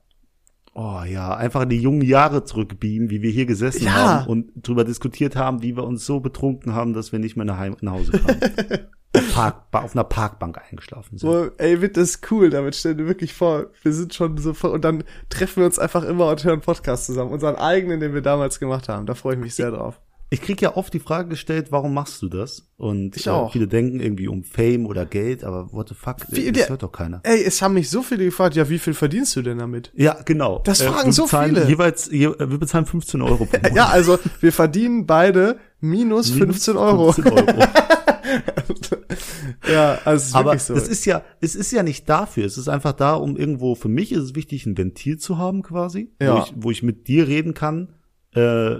[0.73, 3.93] Oh ja, einfach in die jungen Jahre zurückbeamen, wie wir hier gesessen Ja.
[3.95, 7.47] haben und drüber diskutiert haben, wie wir uns so betrunken haben, dass wir nicht mehr
[7.47, 8.41] nach Hause kamen.
[9.17, 11.29] auf, Park, auf einer Parkbank eingeschlafen sind.
[11.29, 14.71] So, ey, wird das cool, damit stell dir wirklich vor, wir sind schon so voll,
[14.71, 17.31] und dann treffen wir uns einfach immer und hören Podcast zusammen.
[17.33, 19.07] Unseren eigenen, den wir damals gemacht haben.
[19.07, 20.01] Da freue ich mich sehr drauf.
[20.29, 22.69] Ich krieg ja oft die Frage gestellt, warum machst du das?
[22.77, 23.51] Und Ich auch.
[23.51, 26.69] Äh, viele denken irgendwie um Fame oder Geld, aber what the fuck, Wie- das der-
[26.71, 27.21] hört doch keiner.
[27.23, 29.93] Ey, es haben mich so viele gefragt, ja, wie viel verdienst du denn damit?
[29.95, 30.59] Ja, genau.
[30.65, 31.69] Das fragen wir so viele.
[31.69, 33.77] Jeweils, je, wir bezahlen 15 Euro pro Monat.
[33.77, 37.13] Ja, also wir verdienen beide minus 15 Euro.
[37.13, 37.47] 15 Euro.
[39.71, 40.75] Ja, also es ist Aber wirklich so.
[40.75, 42.45] es ist ja, es ist ja nicht dafür.
[42.47, 45.63] Es ist einfach da, um irgendwo, für mich ist es wichtig, ein Ventil zu haben
[45.63, 46.35] quasi, Ja.
[46.37, 47.95] wo, ich, wo ich mit dir reden kann.
[48.35, 48.77] Äh,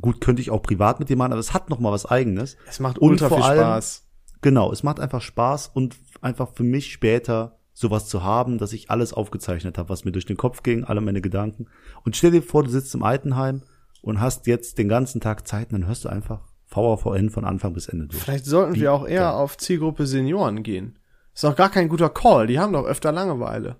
[0.00, 2.56] gut, könnte ich auch privat mit dir machen, aber es hat noch mal was eigenes.
[2.68, 4.08] es macht ultra viel allem- Spaß.
[4.40, 8.90] Genau, es macht einfach Spaß und einfach für mich später sowas zu haben, dass ich
[8.90, 11.66] alles aufgezeichnet habe, was mir durch den Kopf ging, alle meine Gedanken.
[12.04, 13.62] Und stell dir vor, du sitzt im Altenheim
[14.02, 17.72] und hast jetzt den ganzen Tag Zeit und dann hörst du einfach VAVN von Anfang
[17.74, 18.22] bis Ende durch.
[18.22, 19.30] Vielleicht sollten Wie wir auch eher geil.
[19.32, 20.98] auf Zielgruppe Senioren gehen.
[21.34, 23.76] Ist auch gar kein guter Call, die haben doch öfter Langeweile.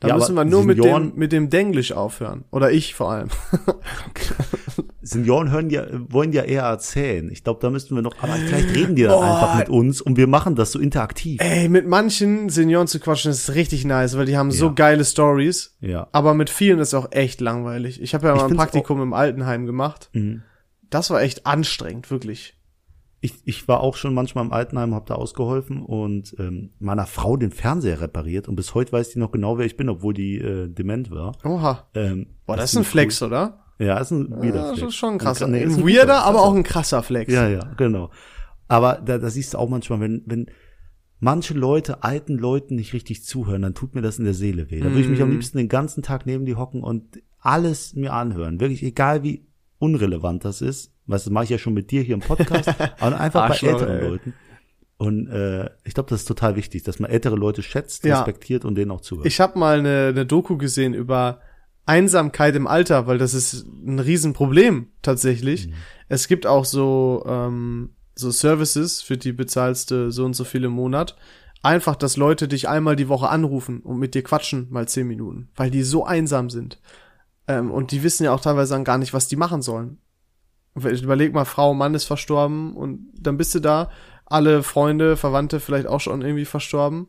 [0.00, 2.44] Da Ja, müssen wir nur mit Senioren- dem, mit dem Denglisch aufhören.
[2.50, 3.28] Oder ich vor allem.
[5.00, 7.30] Senioren hören ja, wollen ja eher erzählen.
[7.30, 9.24] Ich glaube, da müssten wir noch, aber vielleicht reden die dann Boah.
[9.24, 11.40] einfach mit uns und wir machen das so interaktiv.
[11.40, 14.72] Ey, mit manchen Senioren zu quatschen ist richtig nice, weil die haben so Ja.
[14.72, 15.76] geile Stories.
[15.80, 16.08] Ja.
[16.12, 18.02] Aber mit vielen ist auch echt langweilig.
[18.02, 20.10] Ich habe ja Ich mal ein find's Praktikum im Altenheim gemacht.
[20.12, 20.42] Mhm.
[20.90, 22.54] Das war echt anstrengend, wirklich.
[23.20, 27.36] Ich, ich war auch schon manchmal im Altenheim, habe da ausgeholfen und ähm, meiner Frau
[27.36, 30.36] den Fernseher repariert und bis heute weiß die noch genau, wer ich bin, obwohl die
[30.38, 31.32] äh, dement war.
[31.44, 31.88] Oha.
[31.94, 33.64] Ähm, Boah, das ist ein Flex, oder?
[33.80, 33.86] Cool.
[33.86, 34.88] Ja, ist ein weirder Ja, das Flex.
[34.88, 35.48] ist schon ein krasser.
[35.48, 37.32] Nee, ist ein ein weirder, aber auch ein krasser Flex.
[37.32, 38.10] Ja, ja, genau.
[38.68, 40.46] Aber da, da siehst du auch manchmal, wenn, wenn
[41.18, 44.80] manche Leute alten Leuten nicht richtig zuhören, dann tut mir das in der Seele weh.
[44.80, 45.32] Da würde ich mich am Mhm.
[45.34, 48.60] liebsten den ganzen Tag neben die hocken und alles mir anhören.
[48.60, 49.45] Wirklich, egal wie
[49.78, 50.92] unrelevant das ist.
[51.06, 52.68] Weißt du, das mache ich ja schon mit dir hier im Podcast,
[53.00, 54.08] aber einfach bei älteren ey.
[54.08, 54.34] Leuten.
[54.98, 58.18] Und äh, ich glaube, das ist total wichtig, dass man ältere Leute schätzt, Ja.
[58.18, 59.26] respektiert und denen auch zuhört.
[59.26, 61.40] Ich habe mal eine, eine Doku gesehen über
[61.84, 65.68] Einsamkeit im Alter, weil das ist ein Riesenproblem tatsächlich.
[66.08, 70.64] Es gibt auch so ähm, so Services, für die bezahlst du so und so viel
[70.64, 71.16] im Monat.
[71.62, 75.48] Einfach, dass Leute dich einmal die Woche anrufen und mit dir quatschen, mal zehn Minuten,
[75.56, 76.80] weil die so einsam sind.
[77.48, 79.98] Ähm, und die wissen ja auch teilweise dann gar nicht, was die machen sollen.
[80.74, 83.90] Überleg mal, Frau, Mann ist verstorben und dann bist du da,
[84.26, 87.08] alle Freunde, Verwandte vielleicht auch schon irgendwie verstorben.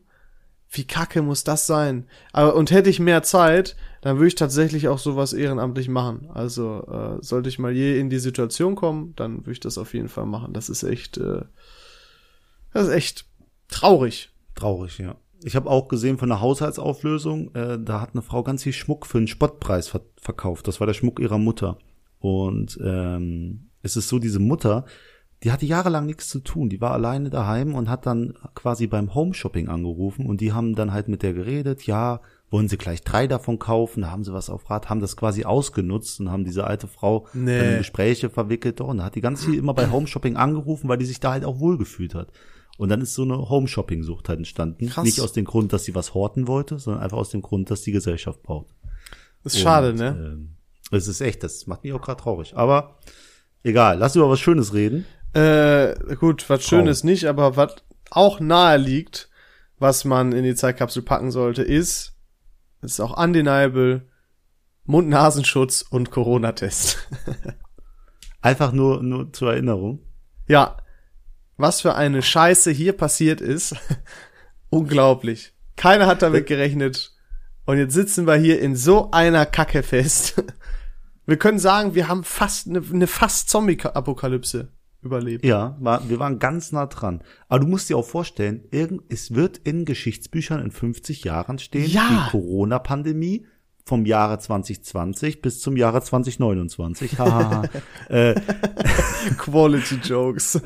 [0.70, 2.06] Wie kacke muss das sein?
[2.32, 6.28] Aber und hätte ich mehr Zeit, dann würde ich tatsächlich auch sowas ehrenamtlich machen.
[6.32, 9.94] Also äh, sollte ich mal je in die Situation kommen, dann würde ich das auf
[9.94, 10.52] jeden Fall machen.
[10.52, 11.42] Das ist echt, äh,
[12.72, 13.26] das ist echt
[13.68, 14.30] traurig.
[14.54, 15.16] Traurig, ja.
[15.44, 19.06] Ich habe auch gesehen von der Haushaltsauflösung, äh, da hat eine Frau ganz viel Schmuck
[19.06, 20.66] für einen Spottpreis ver verkauft.
[20.66, 21.78] Das war der Schmuck ihrer Mutter.
[22.18, 24.84] Und ähm, es ist so, diese Mutter,
[25.44, 26.68] die hatte jahrelang nichts zu tun.
[26.68, 30.92] Die war alleine daheim und hat dann quasi beim Home-Shopping angerufen und die haben dann
[30.92, 32.20] halt mit der geredet, ja,
[32.50, 35.44] wollen sie gleich drei davon kaufen, da haben sie was auf Rat, haben das quasi
[35.44, 37.72] ausgenutzt und haben diese alte Frau Nee.
[37.74, 38.80] in Gespräche verwickelt.
[38.80, 41.30] Doch, und da hat die ganz viel immer bei Home-Shopping angerufen, weil die sich da
[41.32, 42.32] halt auch wohlgefühlt hat.
[42.78, 44.88] Und dann ist so eine Home-Shopping-Sucht halt entstanden.
[44.88, 45.04] Krass.
[45.04, 47.82] Nicht aus dem Grund, dass sie was horten wollte, sondern einfach aus dem Grund, dass
[47.82, 48.68] die Gesellschaft braucht.
[49.42, 50.16] Das ist schade, Und, ne?
[50.16, 50.56] Ähm,
[50.92, 52.56] es ist echt, das macht mich auch gerade traurig.
[52.56, 52.98] Aber
[53.64, 55.04] egal, lass über was Schönes reden.
[55.34, 56.62] Äh, gut, was.
[56.64, 57.74] Schönes nicht, aber was
[58.10, 59.28] auch nahe liegt,
[59.78, 62.14] was man in die Zeitkapsel packen sollte, ist,
[62.80, 64.06] ist auch undeniable,
[64.84, 66.96] Mund-Nasenschutz und Corona-Test.
[68.40, 70.00] Einfach nur, nur zur Erinnerung.
[70.46, 70.76] ja,
[71.58, 73.76] was für eine Scheiße hier passiert ist.
[74.70, 75.52] Unglaublich.
[75.76, 77.12] Keiner hat damit gerechnet.
[77.66, 80.42] Und jetzt sitzen wir hier in so einer Kacke fest.
[81.26, 84.72] Wir können sagen, wir haben fast eine, eine fast Zombie-Apokalypse.
[85.02, 85.44] überlebt.
[85.44, 87.22] Ja, war, wir waren ganz nah dran.
[87.48, 91.84] Aber du musst dir auch vorstellen, irgend, es wird in Geschichtsbüchern in 50 Jahren stehen,
[91.90, 92.08] Ja.
[92.08, 93.44] die Corona-Pandemie
[93.88, 97.18] vom Jahre 2020 bis zum Jahre 2029.
[97.18, 97.62] Hahaha.
[98.10, 98.34] äh,
[99.38, 100.60] Quality Jokes.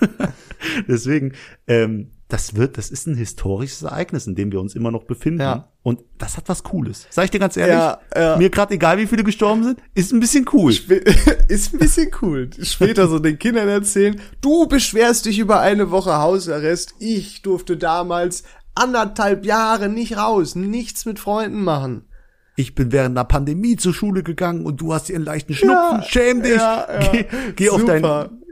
[0.88, 1.32] deswegen,
[1.68, 5.42] ähm, das wird, das ist ein historisches Ereignis, in dem wir uns immer noch befinden.
[5.42, 5.68] Ja.
[5.82, 7.06] Und das hat was Cooles.
[7.10, 8.36] Sag ich dir ganz ehrlich, Ja, ja.
[8.36, 10.72] mir gerade egal, wie viele gestorben sind, ist ein bisschen cool.
[11.48, 12.48] Ist ein bisschen cool.
[12.62, 16.94] Später so den Kindern erzählen, du beschwerst dich über eine Woche Hausarrest.
[16.98, 22.06] Ich durfte damals anderthalb Jahre nicht raus, nichts mit Freunden machen.
[22.56, 25.98] Ich bin während einer Pandemie zur Schule gegangen und du hast hier einen leichten Schnupfen.
[25.98, 26.56] Ja, Schäm dich.
[26.56, 27.12] ja, ja.
[27.12, 27.24] Geh,
[27.56, 28.02] geh auf dein.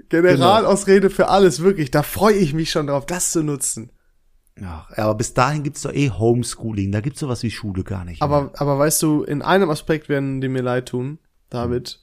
[0.09, 1.91] Generalausrede für alles, wirklich.
[1.91, 3.91] Da freue ich mich schon drauf, das zu nutzen.
[4.61, 6.93] Ja, aber bis dahin gibt's doch eh Homeschooling.
[6.93, 8.21] Da gibt's sowas wie Schule gar nicht.
[8.21, 12.01] Aber, aber weißt du, in einem Aspekt werden die mir leid tun, David.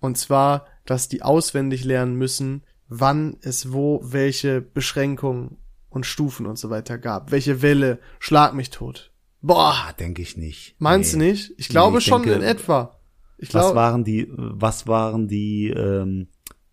[0.00, 5.58] Und zwar, dass die auswendig lernen müssen, wann es wo welche Beschränkungen
[5.90, 7.30] und Stufen und so weiter gab.
[7.30, 9.10] Welche Welle, schlag mich tot.
[9.40, 10.74] Boah, ah, denke ich nicht.
[10.78, 11.24] meinst Nee.
[11.26, 11.52] du nicht?
[11.58, 12.98] Ich glaube ich schon denke, in etwa.
[13.38, 16.26] Ich Was waren die, was waren die, ähm,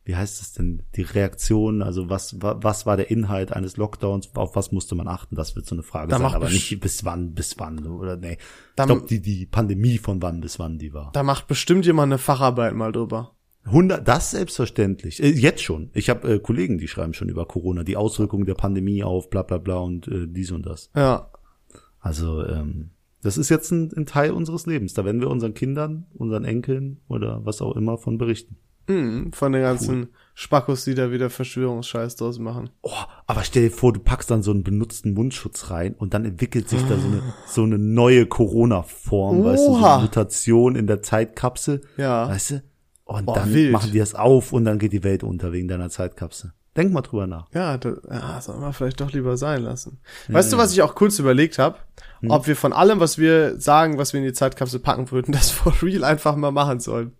[0.03, 4.29] wie heißt es denn, die Reaktionen, also was, wa- was war der Inhalt eines Lockdowns,
[4.35, 5.35] auf was musste man achten?
[5.35, 8.37] Das wird so eine Frage Da sein, aber nicht bis wann, bis wann, oder nee.
[8.75, 11.11] Da- ich glaube, die, die Pandemie von wann bis wann die war.
[11.13, 13.31] da macht bestimmt jemand eine Facharbeit mal drüber.
[13.65, 15.21] 100, das selbstverständlich.
[15.23, 15.89] Äh, jetzt schon.
[15.93, 19.41] Ich habe äh, Kollegen, die schreiben schon über Corona, die Auswirkungen der Pandemie auf bla
[19.41, 20.91] bla bla und äh, dies und das.
[20.95, 21.31] Ja.
[22.05, 22.91] Also ähm,
[23.23, 24.93] das ist jetzt ein, ein Teil unseres Lebens.
[24.93, 28.57] Da werden wir unseren Kindern, unseren Enkeln oder was auch immer von berichten.
[28.87, 32.69] Mhm, von den ganzen Spackos, die da wieder Verschwörungsscheiß draus machen.
[32.83, 32.91] Oh,
[33.25, 36.69] aber stell dir vor, du packst dann so einen benutzten Mundschutz rein und dann entwickelt
[36.69, 41.01] sich da so eine, so eine neue Corona-Form, weißt du, so eine Mutation in der
[41.01, 41.81] Zeitkapsel.
[41.97, 42.29] Ja.
[42.29, 42.63] Weißt du?
[43.05, 43.71] Und Boah, dann wild.
[43.71, 46.53] machen die das auf und dann geht die Welt unter wegen deiner Zeitkapsel.
[46.77, 47.47] Denk mal drüber nach.
[47.53, 49.99] Ja, da, ja, soll man vielleicht doch lieber sein lassen.
[50.27, 51.77] Weißt du, was ich auch kurz überlegt habe?
[52.27, 55.51] Ob wir von allem, was wir sagen, was wir in die Zeitkapsel packen würden, das
[55.51, 57.13] for real einfach mal machen sollen.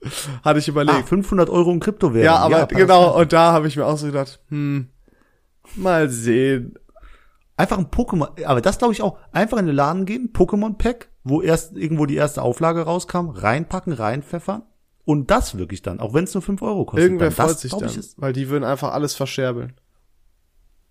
[0.44, 1.10] Hatte ich Ah, überlegt.
[1.10, 2.26] 500 Euro in Kryptowährung.
[2.26, 2.76] ja, aber passt.
[2.80, 4.90] genau, und da habe ich mir auch so gedacht, hm,
[5.76, 6.76] mal sehen.
[7.58, 11.42] Einfach ein Pokémon, aber das glaube ich auch, einfach in den Laden gehen, Pokémon-Pack, wo
[11.42, 14.64] erst irgendwo die erste Auflage rauskam, reinpacken, reinpfeffern
[15.06, 17.04] und das wirklich dann, auch wenn es nur 5 Euro kostet.
[17.06, 19.74] Irgendwer dann, das, freut sich glaub dann, weil die würden einfach alles verscherbeln.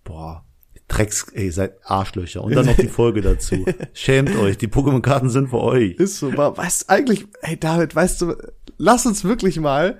[0.03, 0.43] boah,
[0.87, 2.43] Drecks, ey, seid Arschlöcher.
[2.43, 3.65] Und dann noch die Folge dazu.
[3.93, 5.95] Schämt euch, die Pokémon-Karten sind für euch.
[5.95, 8.35] Ist so, aber weißt eigentlich, hey David, weißt du,
[8.77, 9.99] lass uns wirklich mal,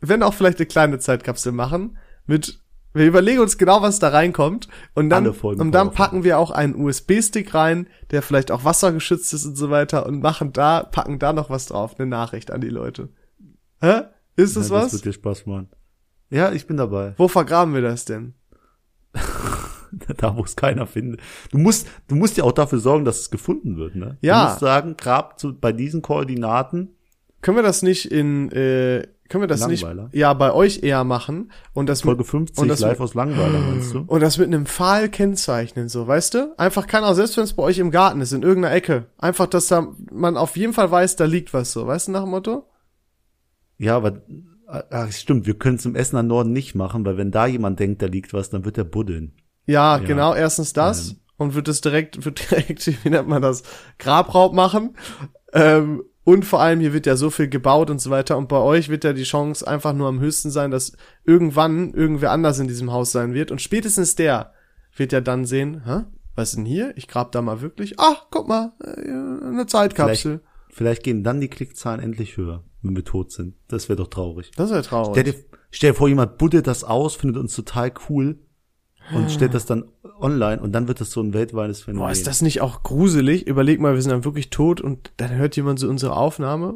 [0.00, 1.96] wenn auch vielleicht eine kleine Zeitkapsel machen,
[2.26, 2.60] mit,
[2.92, 6.74] wir überlegen uns genau, was da reinkommt und dann, und dann packen wir auch einen
[6.74, 11.32] USB-Stick rein, der vielleicht auch wassergeschützt ist und so weiter und machen da, packen da
[11.32, 13.08] noch was drauf, eine Nachricht an die Leute.
[13.80, 14.02] Hä?
[14.36, 14.84] Ist das Ja, was?
[14.84, 15.70] Das wird dir Spaß machen.
[16.28, 17.14] Ja, ich bin dabei.
[17.16, 18.34] Wo vergraben wir das denn?
[20.16, 21.20] da, wo es keiner findet.
[21.50, 24.16] Du musst, du musst ja auch dafür sorgen, dass es gefunden wird, ne?
[24.20, 24.44] Ja.
[24.44, 26.90] Du musst sagen, grab zu, bei diesen Koordinaten,
[27.42, 30.04] Können wir das nicht in, äh, können wir das Langweiler?
[30.04, 33.14] nicht, ja, bei euch eher machen und das Folge mit, 50, und das live aus
[33.14, 34.04] Langweiler, meinst du?
[34.06, 36.54] Und das mit einem Pfahl kennzeichnen, so, weißt du?
[36.58, 39.06] Einfach kann auch, selbst wenn es bei euch im Garten ist, in irgendeiner Ecke.
[39.18, 42.22] Einfach, dass da man auf jeden Fall weiß, da liegt was so, weißt du, nach
[42.22, 42.68] dem Motto?
[43.78, 44.22] Ja, aber
[44.66, 48.02] ach, stimmt, wir können es im Essener Norden nicht machen, weil wenn da jemand denkt,
[48.02, 49.32] da liegt was, dann wird der buddeln.
[49.66, 50.04] Ja, Ja.
[50.04, 51.16] genau, erstens das.
[51.38, 53.62] Und wird es direkt, wird direkt, wie nennt man das,
[53.98, 54.96] Grabraub machen.
[55.52, 58.36] Ähm, und vor allem, hier wird ja so viel gebaut und so weiter.
[58.36, 60.92] Und bei euch wird ja die Chance einfach nur am höchsten sein, dass
[61.24, 63.50] irgendwann irgendwer anders in diesem Haus sein wird.
[63.52, 64.52] Und spätestens der
[64.96, 66.04] wird ja dann sehen, hä?
[66.34, 66.92] Was ist denn hier?
[66.96, 67.94] Ich grab da mal wirklich.
[67.98, 70.40] Ach, guck mal, äh, eine Zeitkapsel.
[70.68, 73.54] Vielleicht gehen dann die Klickzahlen endlich höher, wenn wir tot sind.
[73.68, 74.50] Das wäre doch traurig.
[74.56, 75.12] Das ja traurig.
[75.12, 75.34] Stell dir,
[75.70, 78.38] stell dir vor, jemand buddelt das aus, findet uns total cool
[79.14, 79.84] und stellt das dann
[80.20, 82.06] online und dann wird das so ein weltweites Phänomen.
[82.06, 83.46] Boah, ist das nicht auch gruselig?
[83.46, 86.74] Überleg mal, wir sind dann wirklich tot und dann hört jemand so unsere Aufnahme.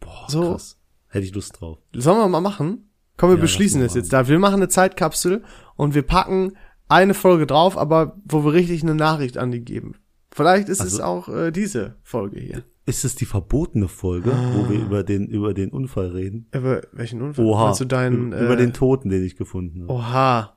[0.00, 0.76] Boah, so- krass.
[1.08, 1.78] Hätte ich Lust drauf.
[1.92, 2.88] Sollen wir mal machen?
[3.16, 4.28] Komm, wir Ja, beschließen das jetzt da.
[4.28, 5.42] Wir machen eine Zeitkapsel
[5.76, 6.52] und wir packen
[6.88, 9.96] eine Folge drauf, aber wo wir richtig eine Nachricht an die geben.
[10.30, 12.62] Vielleicht ist es Also- auch äh, diese Folge hier.
[12.86, 16.46] Ist es die verbotene Folge, wo wir über den, über den Unfall reden?
[16.52, 17.44] Über welchen Unfall?
[17.44, 17.64] Oha.
[17.66, 19.92] Meinst du deinen, über äh, den Toten, den ich gefunden habe.
[19.92, 20.56] Oha.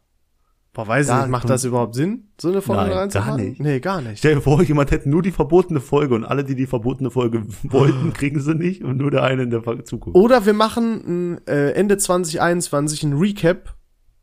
[0.73, 3.59] Boah, weiß ich Da nicht, macht das überhaupt Sinn, so eine Folge Nein, gar nicht.
[3.59, 4.17] Nee, gar nicht.
[4.17, 7.43] Stell dir vor, jemand hätte nur die verbotene Folge und alle, die die verbotene Folge
[7.63, 10.17] wollten, kriegen sie nicht und nur der eine in der Zukunft.
[10.17, 13.75] Oder wir machen äh, Ende 2021 ein Recap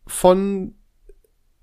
[0.08, 0.74] von,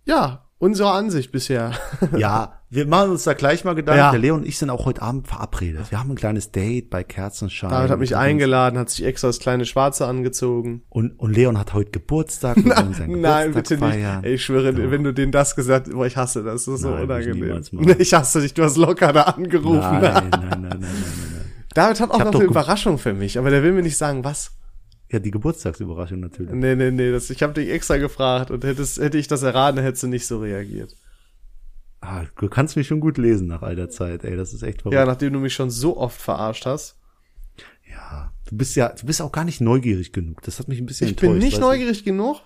[0.06, 1.72] ja, unserer Ansicht bisher.
[2.18, 4.00] Ja, wir machen uns da gleich mal Gedanken.
[4.00, 4.12] Ja.
[4.12, 5.90] Der Leon und ich sind auch heute Abend verabredet.
[5.90, 7.70] Wir haben ein kleines Date bei Kerzenschein.
[7.70, 10.84] David hat mich eingeladen, hat sich extra das kleine Schwarze angezogen.
[10.90, 12.56] Und, und Leon hat heute Geburtstag.
[12.66, 13.80] Seinen Nein, Geburtstag bitte nicht.
[13.94, 14.24] feiern.
[14.24, 16.90] Ey, ich schwöre, wenn du denen das gesagt boah, ich hasse das, das ist so
[16.90, 17.64] Nein, ich unangenehm.
[17.72, 17.96] machen.
[18.00, 19.80] Ich hasse dich, du hast locker da angerufen.
[19.80, 21.52] Nein, nein, nein, nein, nein, nein, nein.
[21.74, 24.24] David hat auch noch doch eine Überraschung für mich, aber der will mir nicht sagen,
[24.24, 24.52] was.
[25.10, 26.52] Ja, die Geburtstagsüberraschung natürlich.
[26.52, 29.80] Nee, nee, nee, das, ich habe dich extra gefragt und hättest, hätte ich das erraten,
[29.80, 30.96] hättest du nicht so reagiert.
[32.02, 34.82] Ah, du kannst mich schon gut lesen nach all der Zeit, ey, das ist echt
[34.82, 34.96] verrückt.
[34.96, 36.98] Ja, nachdem du mich schon so oft verarscht hast.
[37.90, 40.42] Ja, du bist ja, du bist auch gar nicht neugierig genug.
[40.44, 41.44] Das hat mich ein bisschen Ich bin enttäuscht.
[41.46, 41.68] nicht weißt du?
[41.68, 42.42] neugierig genug.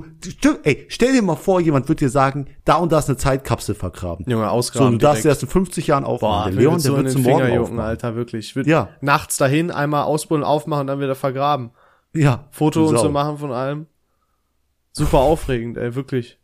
[0.00, 3.18] Du, ey, stell dir mal vor, jemand wird dir sagen, da und da ist eine
[3.18, 4.24] Zeitkapsel vergraben.
[4.28, 5.34] Junge, So, ausgraben du darfst direkt.
[5.36, 6.54] erst in 50 Jahren Boah, aufmachen.
[6.54, 7.80] mir der Leon, der so wird zum Morgen Finger aufmachen.
[7.80, 8.46] Alter, wirklich.
[8.48, 8.88] Ich würd Ja.
[9.00, 11.70] nachts dahin, einmal ausbuddeln, aufmachen und dann wieder vergraben.
[12.14, 12.48] Ja.
[12.52, 13.86] Foto und so machen von allem.
[14.92, 16.38] Super aufregend, ey, wirklich.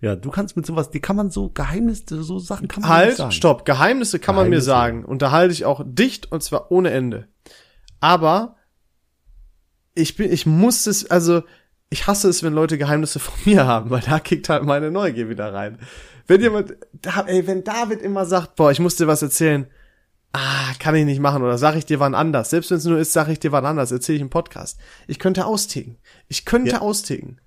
[0.00, 3.16] Ja, du kannst mit sowas, die kann man so Geheimnisse, so Sachen kann man Halt,
[3.16, 3.32] sagen.
[3.32, 3.64] stopp.
[3.64, 4.66] Geheimnisse kann man mir Geheimnisse.
[4.66, 5.04] sagen.
[5.04, 7.28] Und da halte ich auch dicht und zwar ohne Ende.
[8.00, 8.56] Aber
[9.94, 11.42] ich bin, ich muss es, also
[11.92, 15.28] ich hasse es, wenn Leute Geheimnisse von mir haben, weil da kickt halt meine Neugier
[15.28, 15.78] wieder rein.
[16.26, 19.66] Wenn jemand, da, ey, wenn David immer sagt, boah, ich muss dir was erzählen,
[20.32, 22.50] ah, kann ich nicht machen oder sag ich dir wann anders.
[22.50, 24.78] Selbst wenn es nur ist, sag ich dir wann anders, erzähle ich im Podcast.
[25.06, 25.98] Ich könnte austicken.
[26.28, 26.80] Ich könnte Ja.
[26.80, 27.40] austicken.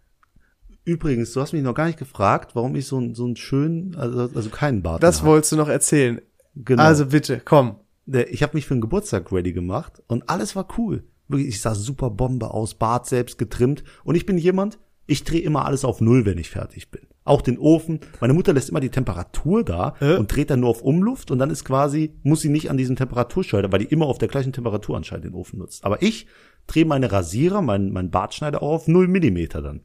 [0.84, 3.96] Übrigens, du hast mich noch gar nicht gefragt, warum ich so, einen- so einen schönen,
[3.96, 5.32] also, also keinen Bart Das habe.
[5.32, 6.22] wolltest du noch erzählen.
[6.56, 6.84] Genau.
[6.84, 7.80] Also bitte, komm.
[8.06, 11.04] Ich habe mich für den Geburtstag ready gemacht und alles war cool.
[11.28, 15.42] Wirklich, ich sah super Bombe aus, Bart selbst getrimmt und ich bin jemand, ich drehe
[15.42, 17.02] immer alles auf Null, wenn ich fertig bin.
[17.24, 18.00] Auch den Ofen.
[18.22, 20.16] Meine Mutter lässt immer die Temperatur da Äh?
[20.18, 22.96] und dreht dann nur auf Umluft und dann ist quasi, muss sie nicht an diesem
[22.96, 25.84] Temperaturschalter, weil die immer auf der gleichen Temperatur anscheinend den Ofen nutzt.
[25.86, 26.28] Aber ich
[26.68, 29.82] drehe meine Rasierer, meinen mein Bartschneider auch auf null Millimeter dann.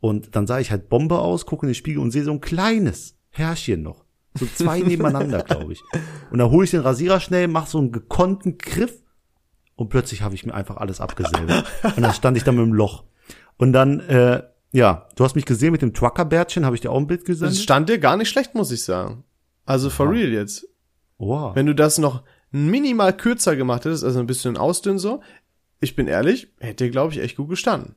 [0.00, 2.40] Und dann sah ich halt Bombe aus, gucke in den Spiegel und sehe so ein
[2.40, 4.04] kleines Härchen noch.
[4.34, 5.82] So zwei nebeneinander, glaube ich.
[6.30, 9.02] Und dann hole ich den Rasierer schnell, mach so einen gekonnten Griff
[9.76, 11.64] und plötzlich habe ich mir einfach alles abgesäbelt.
[11.84, 13.04] Und dann stand ich da mit dem Loch.
[13.58, 16.98] Und dann, äh, ja, du hast mich gesehen mit dem Trucker-Bärtchen, habe ich dir auch
[16.98, 17.58] ein Bild Das gesendet?
[17.58, 19.24] stand dir gar nicht schlecht, muss ich sagen.
[19.64, 20.66] Also for real jetzt.
[21.18, 21.54] Wow.
[21.54, 25.20] Wenn du das noch minimal kürzer gemacht hättest, also ein bisschen ausdünn so,
[25.80, 27.94] ich bin ehrlich, hätte dir, glaube ich, echt gut gestanden.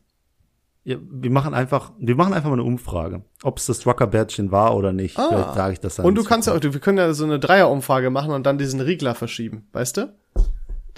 [0.84, 4.76] Ja, wir machen einfach, wir machen einfach mal eine Umfrage, ob es das Trucker-Bärtchen war
[4.76, 5.15] oder nicht.
[5.15, 6.06] Vielleicht sage ich das dann.
[6.06, 6.08] Ah.
[6.08, 8.80] Und du kannst ja auch, wir können ja so eine Dreierumfrage machen und dann diesen
[8.80, 10.13] Riegler verschieben, weißt du?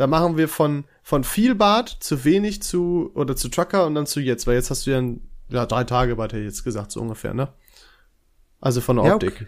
[0.01, 4.07] Da machen wir von, von viel Bart zu wenig zu, oder zu Trucker und dann
[4.07, 6.63] zu jetzt, weil jetzt hast du ja, ein, ja drei Tage Bart, hätte ich jetzt
[6.63, 7.49] gesagt, so ungefähr, ne?
[8.59, 9.33] Also von der Ja, Optik.
[9.33, 9.47] okay.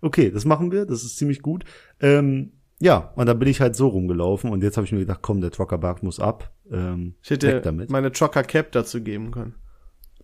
[0.00, 1.64] okay, das machen wir, das ist ziemlich gut.
[2.00, 5.20] Ähm, ja, und dann bin ich halt so rumgelaufen und jetzt habe ich mir gedacht,
[5.20, 6.50] komm, der Trucker-Bart muss ab.
[6.70, 7.90] Ähm, Ich hätte damit.
[7.90, 9.56] meine Trucker Cap dazu geben können.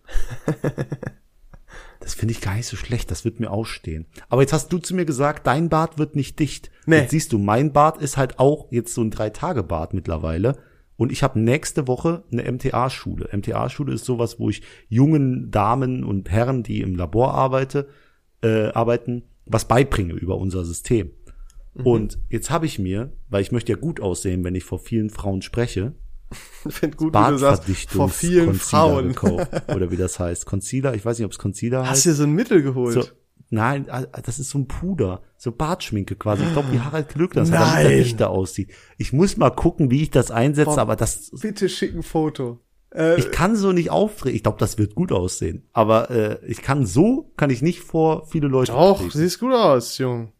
[1.99, 4.05] Das finde ich gar nicht so schlecht, das wird mir ausstehen.
[4.29, 6.71] Aber jetzt hast du zu mir gesagt, dein Bart wird nicht dicht.
[6.85, 6.97] Nee.
[6.99, 10.57] Jetzt siehst du, mein Bart ist halt auch jetzt so ein Drei-Tage-Bart mittlerweile.
[10.97, 13.29] Und ich habe nächste Woche eine MTA-Schule.
[13.31, 17.89] MTA-Schule ist sowas, wo ich jungen Damen und Herren, die im Labor arbeite,
[18.41, 21.11] äh, arbeiten, was beibringe über unser System.
[21.73, 21.85] Mhm.
[21.85, 25.09] Und jetzt habe ich mir, weil ich möchte ja gut aussehen, wenn ich vor vielen
[25.09, 25.93] Frauen spreche,
[26.67, 29.07] Ich finde gut, wie du sagst, vor vielen Bartverdichtungs-Concealer Frauen.
[29.09, 29.51] gekauft.
[29.75, 30.47] Oder wie das heißt.
[30.47, 31.91] Concealer, ich weiß nicht, ob es Concealer heißt.
[31.91, 32.93] Hast dir so ein Mittel geholt?
[32.93, 33.03] So,
[33.51, 36.43] nein, ah, das ist so ein Puder, so Bartschminke quasi.
[36.43, 38.71] Ich glaube, wie Harald Glöckner das hat, damit der dichter aussieht.
[38.97, 40.79] Ich muss mal gucken, wie ich das einsetze, Boah.
[40.79, 42.59] aber das, Bitte schick ein Foto.
[42.95, 44.35] Äh, ich kann so nicht auftreten.
[44.35, 45.67] Ich glaube, das wird gut aussehen.
[45.73, 49.97] Aber äh, ich kann so, kann ich nicht vor viele Leute doch, siehst gut aus,
[49.97, 50.31] Jung.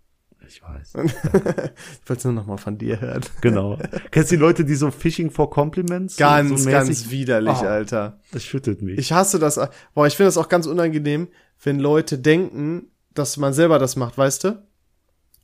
[0.47, 0.93] Ich weiß.
[2.03, 3.21] Ich wollte nur noch mal von dir hören.
[3.41, 3.77] Genau.
[4.11, 6.17] Kennst du die Leute, die so Fishing for Compliments?
[6.17, 7.65] Ganz, so, ganz widerlich, Oh.
[7.65, 8.19] Alter.
[8.31, 8.97] Das schüttelt mich.
[8.99, 9.59] Ich hasse das.
[9.93, 11.27] Boah, ich finde das auch ganz unangenehm,
[11.63, 14.47] wenn Leute denken, dass man selber das macht, weißt du?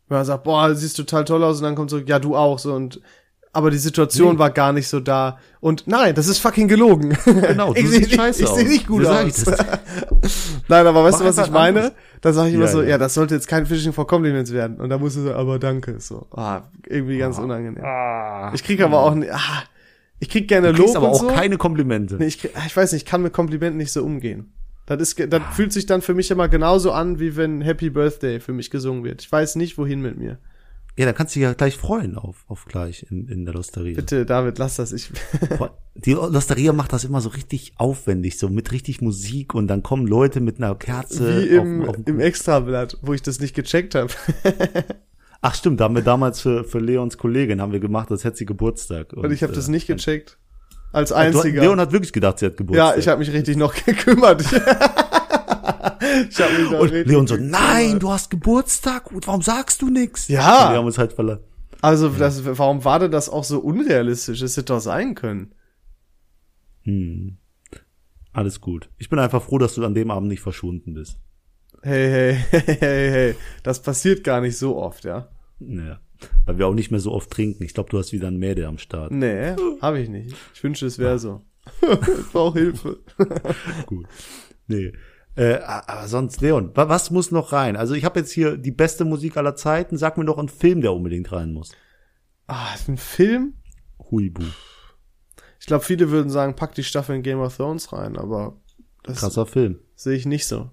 [0.07, 2.35] Wenn man sagt, boah, du siehst total toll aus und dann kommt so, ja, du
[2.35, 3.01] auch, so und
[3.53, 4.39] aber die Situation Nee.
[4.39, 5.37] war gar nicht so da.
[5.59, 7.17] Und nein, das ist fucking gelogen.
[7.25, 8.57] Genau, du ich siehst seh- scheiße ich aus.
[8.57, 9.43] seh nicht gut sag aus.
[10.71, 11.79] Nein, aber weißt Mach du, was ich meine?
[11.79, 11.93] anders.
[12.21, 12.89] Da sage ich immer Ja, so, ja.
[12.89, 12.97] ja.
[12.97, 14.77] das sollte jetzt kein Fishing for Compliments werden.
[14.77, 16.27] Und da musst du so, aber danke, so.
[16.31, 17.83] Ah, irgendwie ganz unangenehm.
[17.83, 18.51] Ah.
[18.53, 19.63] Ich krieg aber auch, ah,
[20.19, 21.27] ich krieg gerne Du Lob aber und auch so.
[21.27, 22.15] keine Komplimente.
[22.15, 24.53] Nee, ich, krieg- ich weiß nicht, ich kann mit Komplimenten nicht so umgehen.
[24.85, 28.39] Das ist, das fühlt sich dann für mich immer genauso an, wie wenn Happy Birthday
[28.39, 29.21] für mich gesungen wird.
[29.21, 30.37] Ich weiß nicht, wohin mit mir.
[31.01, 33.95] Ja, dann kannst du dich ja gleich freuen auf, auf gleich in, in der Losteria.
[33.95, 34.93] Bitte, David, lass das.
[34.93, 35.11] Ich,
[35.95, 40.05] Die Losteria macht das immer so richtig aufwendig, so mit richtig Musik und dann kommen
[40.05, 43.95] Leute mit einer Kerze wie im, auf, auf im Extrablatt, wo ich das nicht gecheckt
[43.95, 44.13] habe.
[45.41, 48.37] Ach stimmt, da haben wir damals für, für Leons Kollegin haben wir gemacht, als hätte
[48.37, 49.13] sie Geburtstag.
[49.13, 50.37] Und ich habe das äh, nicht gecheckt.
[50.93, 51.63] Als einziger.
[51.63, 52.93] Leon hat wirklich gedacht, sie hat Geburtstag.
[52.93, 54.43] ja, ich habe mich richtig noch gekümmert.
[54.43, 60.27] ich hab mich da Und Leon so, nein, du hast Geburtstag, warum sagst du nix?
[60.27, 60.67] Ja.
[60.67, 61.43] Und wir haben uns halt verlassen.
[61.81, 64.39] Also, das, warum war denn das auch so unrealistisch?
[64.39, 65.53] Das hätte doch sein können.
[66.83, 67.37] Hm.
[68.33, 68.89] Alles gut.
[68.97, 71.17] Ich bin einfach froh, dass du an dem Abend nicht verschwunden bist.
[71.81, 73.35] Hey, hey, hey, hey, hey.
[73.63, 75.29] Das passiert gar nicht so oft, ja?
[75.59, 75.99] Ja.
[76.45, 77.63] Weil wir auch nicht mehr so oft trinken.
[77.63, 79.11] Ich glaube, du hast wieder ein Mädel am Start.
[79.11, 80.35] Nee, habe ich nicht.
[80.53, 81.41] Ich wünsche, es wäre so.
[81.81, 82.99] ich brauche Hilfe.
[83.87, 84.05] Gut.
[84.67, 84.93] Nee.
[85.35, 87.75] Äh, aber sonst, Leon, wa- was muss noch rein?
[87.77, 89.97] Also ich habe jetzt hier die beste Musik aller Zeiten.
[89.97, 91.71] Sag mir doch einen Film, der unbedingt rein muss.
[92.47, 93.53] Ah, ist ein Film?
[94.11, 94.43] Huibu.
[95.59, 98.57] Ich glaube, viele würden sagen, pack die Staffel in Game of Thrones rein, aber
[99.03, 99.79] das Krasser Film.
[99.95, 100.69] sehe ich nicht so.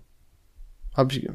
[0.95, 1.29] Hab ich,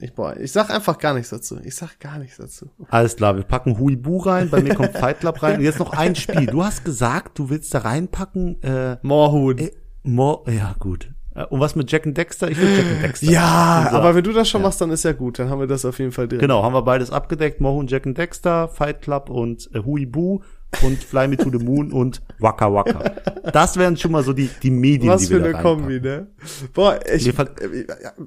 [0.00, 1.60] ich, boah, ich sag einfach gar nichts dazu.
[1.62, 2.70] Ich sag gar nichts dazu.
[2.88, 5.58] Alles klar, wir packen Huibu rein, bei mir kommt Fight Club rein.
[5.58, 6.46] Und jetzt noch ein Spiel.
[6.46, 9.58] Du hast gesagt, du willst da reinpacken, äh, Moorhuhn.
[9.58, 9.70] äh
[10.02, 11.12] Mo ja gut.
[11.36, 12.50] Äh, Und was mit Jack and Dexter?
[12.50, 13.26] Ich will Jack and Dexter.
[13.30, 15.38] Ja, aber wenn du das schon machst, dann ist ja gut.
[15.38, 16.38] Dann haben wir das auf jeden Fall drin.
[16.40, 17.60] Genau, haben wir beides abgedeckt.
[17.60, 20.40] Mohun, Jack and Dexter, Fight Club und äh, Huibu
[20.82, 23.12] und Fly Me to the Moon und Waka Waka.
[23.52, 25.98] Das wären schon mal so die, die Medien, Was die für wir eine da Kombi,
[25.98, 26.02] reinpacken.
[26.02, 26.26] ne?
[26.74, 27.48] Boah, ich, ver-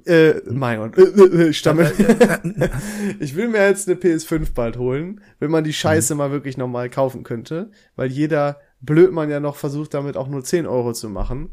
[0.06, 1.02] äh, äh, mein Gott, äh,
[1.44, 1.92] äh, ich stammel.
[3.20, 6.90] ich will mir jetzt eine PS5 bald holen, wenn man die Scheiße mal wirklich nochmal
[6.90, 11.50] kaufen könnte, weil jeder Blödmann ja noch versucht, damit auch nur 10 Euro zu machen.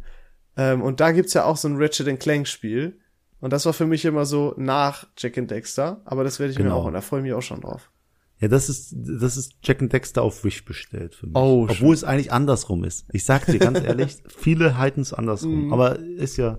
[0.57, 2.99] Ähm, und da gibt's ja auch so ein Ratchet Clank Spiel.
[3.41, 6.59] Und das war für mich immer so nach Jack and Dexter, aber das werde ich
[6.59, 6.79] mir Genau.
[6.79, 7.91] auch und da freue ich mich auch schon drauf.
[8.39, 11.37] Ja, das ist, das ist Jack and Dexter auf Wish bestellt für mich.
[11.37, 13.07] Oh, Obwohl es eigentlich andersrum ist.
[13.13, 15.73] Ich sag dir ganz ehrlich, viele halten es andersrum.
[15.73, 16.59] Aber ist ja,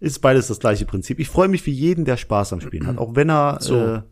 [0.00, 1.18] ist beides das gleiche Prinzip.
[1.20, 2.98] Ich freue mich für jeden, der Spaß am Spielen hat.
[2.98, 3.76] Auch wenn er, So.
[3.76, 4.02] äh,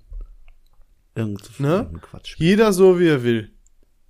[1.15, 1.91] irgend, Ne?
[2.01, 2.49] Quatsch spielt.
[2.51, 3.51] Jeder so wie er will,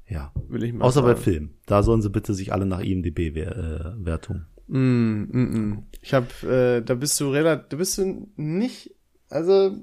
[0.06, 0.32] Ja.
[0.48, 1.20] will ich mal Außer bei sagen.
[1.22, 1.50] Film.
[1.66, 4.46] Da sollen sie bitte sich alle nach IMDB-Wertung.
[4.68, 5.86] Mm, mm, mm.
[6.00, 8.94] Ich hab, äh, da bist du relativ, da bist du nicht,
[9.28, 9.76] also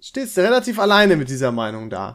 [0.00, 2.14] stehst du relativ alleine mit dieser Meinung da.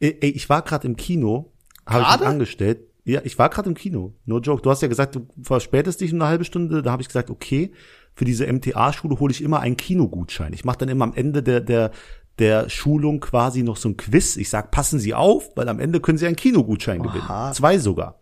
[0.00, 1.52] Ey, ey, ich war gerade im Kino,
[1.86, 2.80] habe ich angestellt.
[3.04, 4.14] Ja, ich war gerade im Kino.
[4.26, 4.60] No joke.
[4.60, 6.82] Du hast ja gesagt, du verspätest dich eine halbe Stunde.
[6.82, 7.72] Da habe ich gesagt, okay,
[8.14, 10.52] für diese MTA-Schule hole ich immer einen Kinogutschein.
[10.52, 11.90] Ich mache dann immer am Ende der, der,
[12.38, 14.36] der Schulung quasi noch so ein Quiz.
[14.36, 17.22] Ich sag, passen Sie auf, weil am Ende können Sie einen Kinogutschein gewinnen.
[17.22, 17.52] Aha.
[17.52, 18.20] Zwei sogar.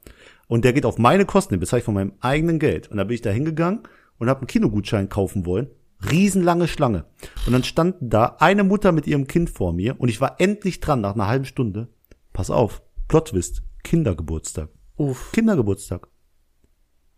[0.48, 2.90] Und der geht auf meine Kosten, den bezahle ich von meinem eigenen Geld.
[2.90, 3.80] Und da bin ich da hingegangen
[4.18, 5.68] und habe einen Kinogutschein kaufen wollen.
[6.10, 7.06] Riesenlange Schlange.
[7.46, 10.80] Und dann stand da eine Mutter mit ihrem Kind vor mir und ich war endlich
[10.80, 11.88] dran nach einer halben Stunde.
[12.32, 14.68] Pass auf, Plotwist, Kindergeburtstag.
[14.96, 15.32] Uff.
[15.32, 16.08] Kindergeburtstag.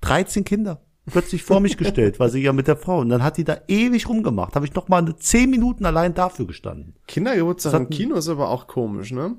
[0.01, 3.01] 13 Kinder plötzlich vor mich gestellt, weil sie ja mit der Frau.
[3.01, 4.55] Und dann hat die da ewig rumgemacht.
[4.55, 6.95] Habe ich noch mal eine 10 Minuten allein dafür gestanden.
[7.07, 9.37] Kindergeburtstag im Kino ist aber auch komisch, ne?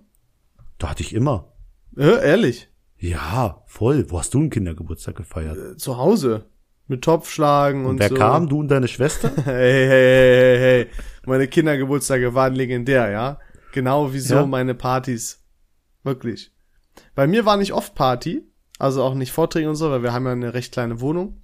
[0.77, 1.53] Da hatte ich immer.
[1.97, 2.69] Äh, ehrlich.
[2.99, 4.05] Ja, voll.
[4.09, 5.57] Wo hast du einen Kindergeburtstag gefeiert?
[5.57, 6.45] Äh, Zu Hause.
[6.87, 8.15] Mit Topfschlagen und, Und wer so.
[8.15, 8.49] kam?
[8.49, 9.31] Du und deine Schwester?
[9.45, 10.87] Hey, hey, hey, hey, hey.
[11.25, 13.39] Meine Kindergeburtstage waren legendär, ja?
[13.73, 14.45] Genau wie so Ja.
[14.45, 15.43] meine Partys.
[16.03, 16.51] Wirklich.
[17.15, 18.41] Bei mir war nicht oft Party,
[18.79, 21.41] also auch nicht Vorträge und so, weil wir haben ja eine recht kleine Wohnung.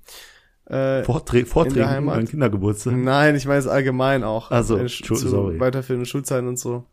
[0.66, 2.95] Äh, Vorträ Vorträge an Kindergeburtstag.
[2.95, 4.49] Nein, ich meine es allgemein auch.
[4.49, 5.60] Also, Äh, sorry.
[5.60, 6.86] weiterführende Schulzeiten und so.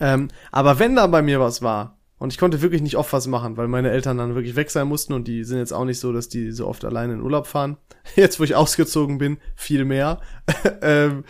[0.00, 3.26] Ähm, aber wenn da bei mir was war, und ich konnte wirklich nicht oft was
[3.26, 6.00] machen, weil meine Eltern dann wirklich weg sein mussten und die sind jetzt auch nicht
[6.00, 7.76] so, dass die so oft alleine in Urlaub fahren.
[8.16, 10.20] Jetzt, wo ich ausgezogen bin, viel mehr.
[10.82, 11.24] ähm,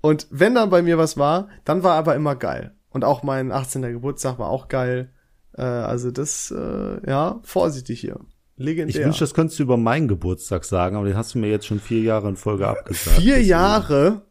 [0.00, 2.74] und wenn dann bei mir was war, dann war aber immer geil.
[2.90, 3.82] Und auch mein 18.
[3.82, 5.12] Geburtstag war auch geil.
[5.56, 8.18] Äh, also das, äh, ja, vorsichtig hier.
[8.56, 9.00] Legendär.
[9.00, 11.66] Ich wünschte, das könntest du über meinen Geburtstag sagen, aber den hast du mir jetzt
[11.66, 13.18] schon vier Jahre in Folge abgesagt.
[13.18, 14.22] Vier Deswegen- Jahre?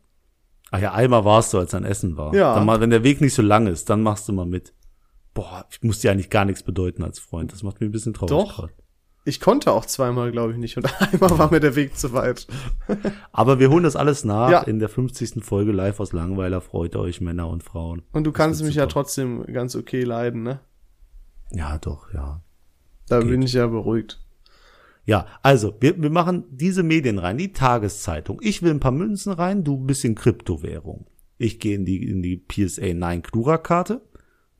[0.71, 2.33] Ach ja, einmal warst du, als ein Essen war.
[2.33, 2.55] Ja.
[2.55, 4.73] Dann mal, wenn der Weg nicht so lang ist, dann machst du mal mit.
[5.33, 7.51] Boah, ich muss dir eigentlich gar nichts bedeuten als Freund.
[7.53, 8.31] Das macht mich ein bisschen traurig.
[8.31, 8.55] Doch.
[8.57, 8.71] grad.
[9.23, 10.77] Ich konnte auch zweimal, glaube ich, nicht.
[10.77, 12.47] Und einmal war mir der Weg zu weit.
[13.31, 14.61] Aber wir holen das alles nach Ja.
[14.63, 15.43] in der 50.
[15.45, 16.59] Folge live aus Langweiler.
[16.59, 18.01] Freut euch, Männer und Frauen.
[18.13, 18.93] Und du kannst mich ja super.
[18.93, 20.59] trotzdem ganz okay leiden, ne?
[21.51, 22.41] Ja, doch, ja.
[23.07, 23.29] Da Geht.
[23.29, 24.19] bin ich ja beruhigt.
[25.05, 28.39] Ja, also, wir, wir machen diese Medien rein, die Tageszeitung.
[28.41, 31.07] Ich will ein paar Münzen rein, du ein bisschen Kryptowährung.
[31.37, 34.01] Ich gehe in die, in die PSA 9 Klura-Karte.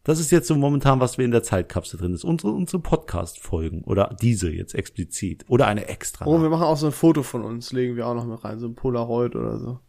[0.03, 2.23] Das ist jetzt so momentan, was wir in der Zeitkapsel drin ist.
[2.23, 3.83] Unsere, unsere Podcast-Folgen.
[3.83, 5.45] Oder diese jetzt explizit.
[5.47, 6.25] Oder eine extra.
[6.25, 8.59] Oh, wir machen auch so ein Foto von uns, legen wir auch noch mit rein,
[8.59, 9.79] so ein Polaroid oder so.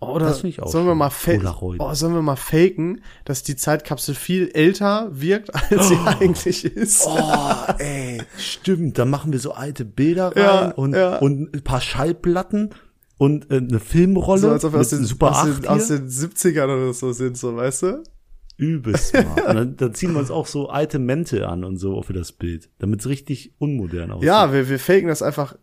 [0.00, 1.80] Oh, oder Das ich auch sollen wir mal Polaroid.
[1.80, 7.06] Oh, sollen wir mal faken, dass die Zeitkapsel viel älter wirkt, als sie eigentlich ist?
[7.06, 8.98] Oh, ey, stimmt.
[8.98, 11.18] Da machen wir so alte Bilder rein Ja, und, ja.
[11.18, 12.70] und ein paar Schallplatten
[13.16, 15.88] und äh, eine Filmrolle so als ob wir aus den, Super aus, 8 den, aus
[15.88, 18.02] den 70ern oder so sind, so, weißt du?
[18.58, 19.46] Übelst smart.
[19.46, 22.32] Und dann, dann ziehen wir uns auch so alte Mäntel an und so für das
[22.32, 24.26] Bild, damit es richtig unmodern aussieht.
[24.26, 25.56] Ja, wir, wir faken das einfach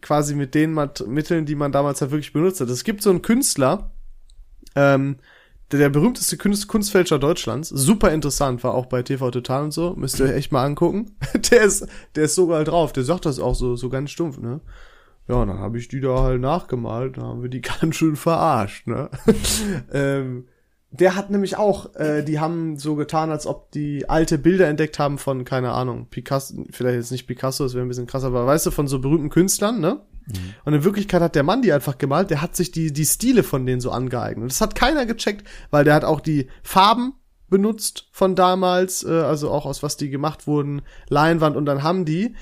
[0.00, 2.70] quasi mit den Mitteln, die man damals halt wirklich benutzt hat.
[2.70, 3.90] Es gibt so einen Künstler,
[4.76, 5.16] ähm,
[5.72, 9.94] der, der berühmteste Kunst, Kunstfälscher Deutschlands, super interessant, war auch bei TV Total und so,
[9.96, 11.16] müsst ihr euch echt mal angucken.
[11.50, 14.60] der ist, der ist sogar drauf, der sagt das auch so, so ganz stumpf, ne?
[15.28, 18.86] Ja, dann habe ich die da halt nachgemalt, da haben wir die ganz schön verarscht,
[18.86, 19.10] ne?
[19.92, 20.46] ähm,
[20.90, 24.98] der hat nämlich auch, äh, die haben so getan, als ob die alte Bilder entdeckt
[24.98, 28.46] haben von, keine Ahnung, Picasso, vielleicht jetzt nicht Picasso, das wäre ein bisschen krasser, aber
[28.46, 30.00] weißt du, von so berühmten Künstlern, ne?
[30.26, 30.54] Mhm.
[30.64, 33.42] Und in Wirklichkeit hat der Mann die einfach gemalt, der hat sich die, die Stile
[33.42, 34.50] von denen so angeeignet.
[34.50, 37.14] Das hat keiner gecheckt, weil der hat auch die Farben
[37.48, 42.04] benutzt von damals, äh, also auch aus was die gemacht wurden, Leinwand, und dann haben
[42.04, 42.34] die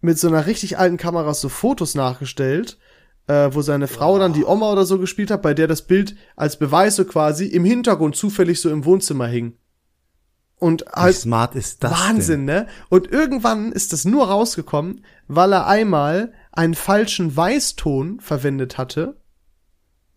[0.00, 2.78] mit so einer richtig alten Kamera so Fotos nachgestellt,
[3.28, 4.18] äh, wo seine Frau wow.
[4.18, 7.46] dann die Oma oder so gespielt hat, bei der das Bild als Beweis so quasi
[7.46, 9.56] im Hintergrund zufällig so im Wohnzimmer hing.
[10.56, 12.64] Und halt Wie smart ist das Wahnsinn, denn?
[12.64, 12.66] ne?
[12.88, 19.20] Und irgendwann ist das nur rausgekommen, weil er einmal einen falschen Weißton verwendet hatte.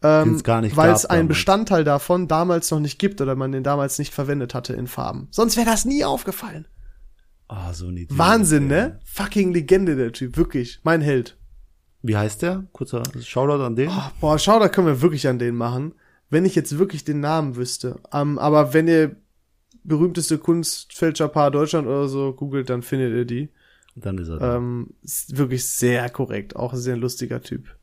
[0.04, 4.16] Ähm, weil es einen Bestandteil davon damals noch nicht gibt oder man den damals nicht
[4.16, 5.28] verwendet hatte in Farben.
[5.30, 6.68] Sonst wäre das nie aufgefallen.
[7.48, 8.18] Ah, oh, so ein Idiot.
[8.18, 9.00] Wahnsinn, ne?
[9.06, 10.38] Fucking Legende, der Typ.
[10.38, 10.80] Wirklich.
[10.82, 11.38] Mein Held.
[12.04, 12.66] Wie heißt der?
[12.72, 13.90] Kurzer Shoutout an den.
[13.90, 15.94] Oh, boah, Shoutout können wir wirklich an den machen.
[16.30, 18.00] Wenn ich jetzt wirklich den Namen wüsste.
[18.12, 19.16] Um, ähm, aber wenn ihr
[19.84, 23.50] berühmteste Kunstfälscherpaar Deutschland oder so googelt, dann findet ihr die.
[23.96, 24.58] Dann ist er da.
[24.58, 26.56] Ähm, ist wirklich sehr korrekt.
[26.56, 27.76] Auch sehr lustiger Typ.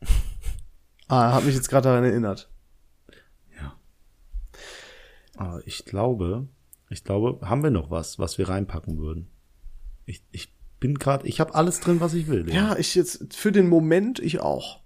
[1.08, 2.50] ah, hat mich jetzt gerade daran erinnert.
[3.60, 3.74] Ja.
[5.36, 6.48] Aber ich glaube,
[6.88, 9.28] ich glaube, haben wir noch was, was wir reinpacken würden?
[10.06, 10.52] Ich, ich
[10.82, 12.48] bin gerade, ich habe alles drin, was ich will.
[12.48, 12.54] Ja.
[12.54, 14.80] ja, ich jetzt für den Moment ich auch.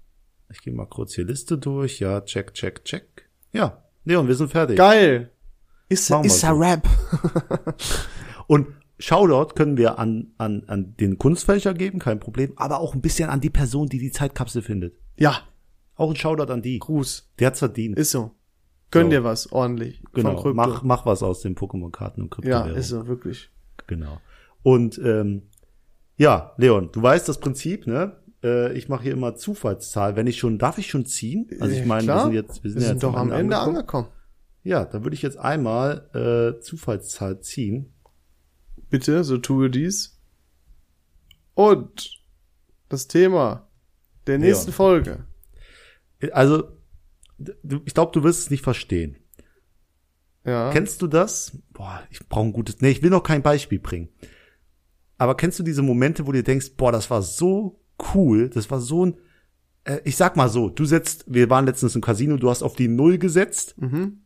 [0.51, 2.01] Ich gehe mal kurz hier Liste durch.
[2.01, 3.31] Ja, check, check, check.
[3.53, 4.77] Ja, Leon, wir sind fertig.
[4.77, 5.31] Geil.
[5.89, 6.49] Ist, ist so.
[6.49, 6.87] Rap.
[8.47, 8.67] Und
[8.99, 13.31] Shoutout können wir an, an, an den Kunstfälscher geben, kein Problem, aber auch ein bisschen
[13.31, 14.99] an die Person, die die Zeitkapsel findet.
[15.19, 15.41] Ja.
[15.95, 16.79] Auch ein Shoutout an die.
[16.79, 17.33] Gruß.
[17.39, 17.97] Der hat's verdient.
[17.99, 18.33] Ist so.
[18.91, 19.11] Gönn so.
[19.11, 20.03] dir was, ordentlich.
[20.13, 20.53] Genau.
[20.53, 22.51] Mach, mach was aus den Pokémon-Karten und Krypto.
[22.51, 23.49] Ja, ist so, wirklich.
[23.87, 24.21] Genau.
[24.63, 25.43] Und ähm,
[26.17, 28.17] ja, Leon, du weißt das Prinzip, ne?
[28.43, 30.17] Äh, ich mache hier immer Zufallszahl.
[30.17, 31.49] Wenn ich schon, darf ich schon ziehen?
[31.61, 33.77] Also ich meine, wir sind jetzt, wir sind, wir sind ja doch am Ende angekommen.
[33.77, 34.09] angekommen.
[34.63, 36.11] Ja, dann würde ich jetzt einmal
[36.57, 37.95] äh, Zufallszahl ziehen.
[38.89, 40.21] Bitte, so tue dies.
[41.55, 42.11] Und
[42.89, 43.69] das Thema
[44.27, 44.75] der nächsten Leon.
[44.75, 45.27] Folge.
[46.33, 46.65] Also,
[47.85, 49.17] ich glaube, du wirst es nicht verstehen.
[50.45, 50.71] Ja.
[50.73, 51.59] Kennst du das?
[51.73, 52.81] Boah, ich brauche ein gutes.
[52.81, 54.09] Nee, ich will noch kein Beispiel bringen.
[55.19, 57.81] Aber kennst du diese Momente, wo du denkst, boah, das war so
[58.15, 59.15] cool, das war so ein,
[59.85, 62.75] äh, ich sag mal so, du setzt, wir waren letztens im Casino, du hast auf
[62.75, 64.21] die Null gesetzt mhm.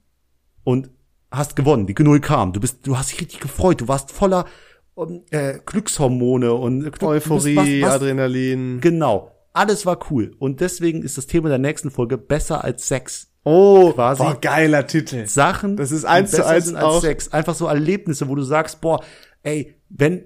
[0.65, 0.91] und
[1.31, 4.47] hast gewonnen, die Null kam, du bist, du hast dich richtig gefreut, du warst voller
[4.95, 8.81] um, äh, Glückshormone und Glück, Euphorie, was, was, Adrenalin.
[8.81, 13.29] Genau, alles war cool und deswegen ist das Thema der nächsten Folge besser als Sex.
[13.45, 15.27] Oh, quasi boah, geiler Titel.
[15.27, 19.03] Sachen, das ist eins zu eins als Sex, einfach so Erlebnisse, wo du sagst, boah,
[19.43, 20.25] ey, wenn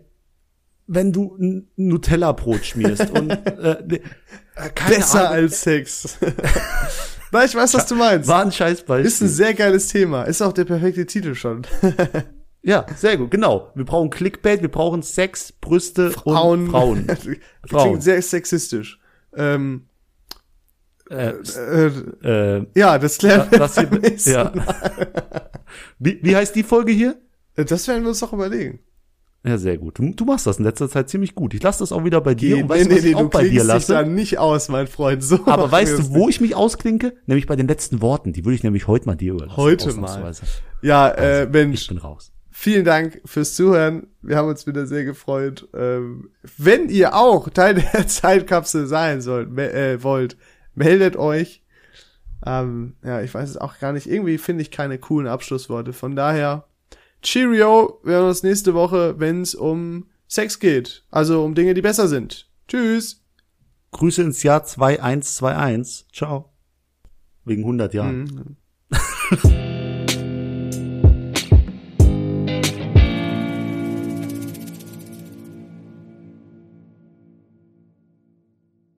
[0.86, 4.00] wenn du ein Nutella-Brot schmierst und äh, ne,
[4.56, 5.44] äh, besser Ahnung.
[5.44, 6.18] als Sex.
[7.32, 8.28] Nein, ich weiß, was du meinst.
[8.28, 9.06] War ein Scheißbeispiel.
[9.06, 10.22] Ist ein sehr geiles Thema.
[10.22, 11.62] Ist auch der perfekte Titel schon.
[12.62, 13.72] ja, sehr gut, genau.
[13.74, 16.66] Wir brauchen Clickbait, wir brauchen Sex, Brüste Frauen.
[16.66, 17.06] und Frauen.
[17.66, 17.88] Frauen.
[17.88, 19.00] Klingt sehr sexistisch.
[19.34, 19.88] Ähm,
[21.10, 21.86] äh, äh,
[22.22, 24.52] äh, ja, das klären wir das hier, ja.
[25.98, 27.16] wie, wie heißt die Folge hier?
[27.56, 28.78] Das werden wir uns doch überlegen.
[29.46, 29.98] Ja, sehr gut.
[29.98, 31.52] Du, du, machst das in letzter Zeit ziemlich gut.
[31.52, 32.56] Ich lasse das auch wieder bei dir.
[32.56, 33.92] Nee, und weißt nee, du, nee, ich auch bei dir lasse?
[33.92, 35.22] Dich da nicht aus, mein Freund.
[35.22, 37.14] So Aber weißt du, wo ich mich ausklinke?
[37.26, 38.32] Nämlich bei den letzten Worten.
[38.32, 39.56] Die würde ich nämlich heute mal dir überlassen.
[39.58, 40.32] Heute mal.
[40.80, 41.82] Ja, äh, also, äh, Mensch.
[41.82, 42.32] Ich bin raus.
[42.50, 44.06] Vielen Dank fürs Zuhören.
[44.22, 45.68] Wir haben uns wieder sehr gefreut.
[45.74, 50.38] Ähm, wenn ihr auch Teil der Zeitkapsel sein sollt, me äh, wollt,
[50.74, 51.62] meldet euch.
[52.46, 54.06] Ähm, ja, ich weiß es auch gar nicht.
[54.06, 55.92] Irgendwie finde ich keine coolen Abschlussworte.
[55.92, 56.64] Von daher
[57.24, 61.04] Cheerio, wir hören uns nächste Woche, wenn es um Sex geht.
[61.10, 62.50] Also um Dinge, die besser sind.
[62.68, 63.24] Tschüss.
[63.92, 66.06] Grüße ins Jahr 2121.
[66.12, 66.52] Ciao.
[67.44, 68.56] Wegen 100 Jahren.
[68.90, 69.70] Mhm.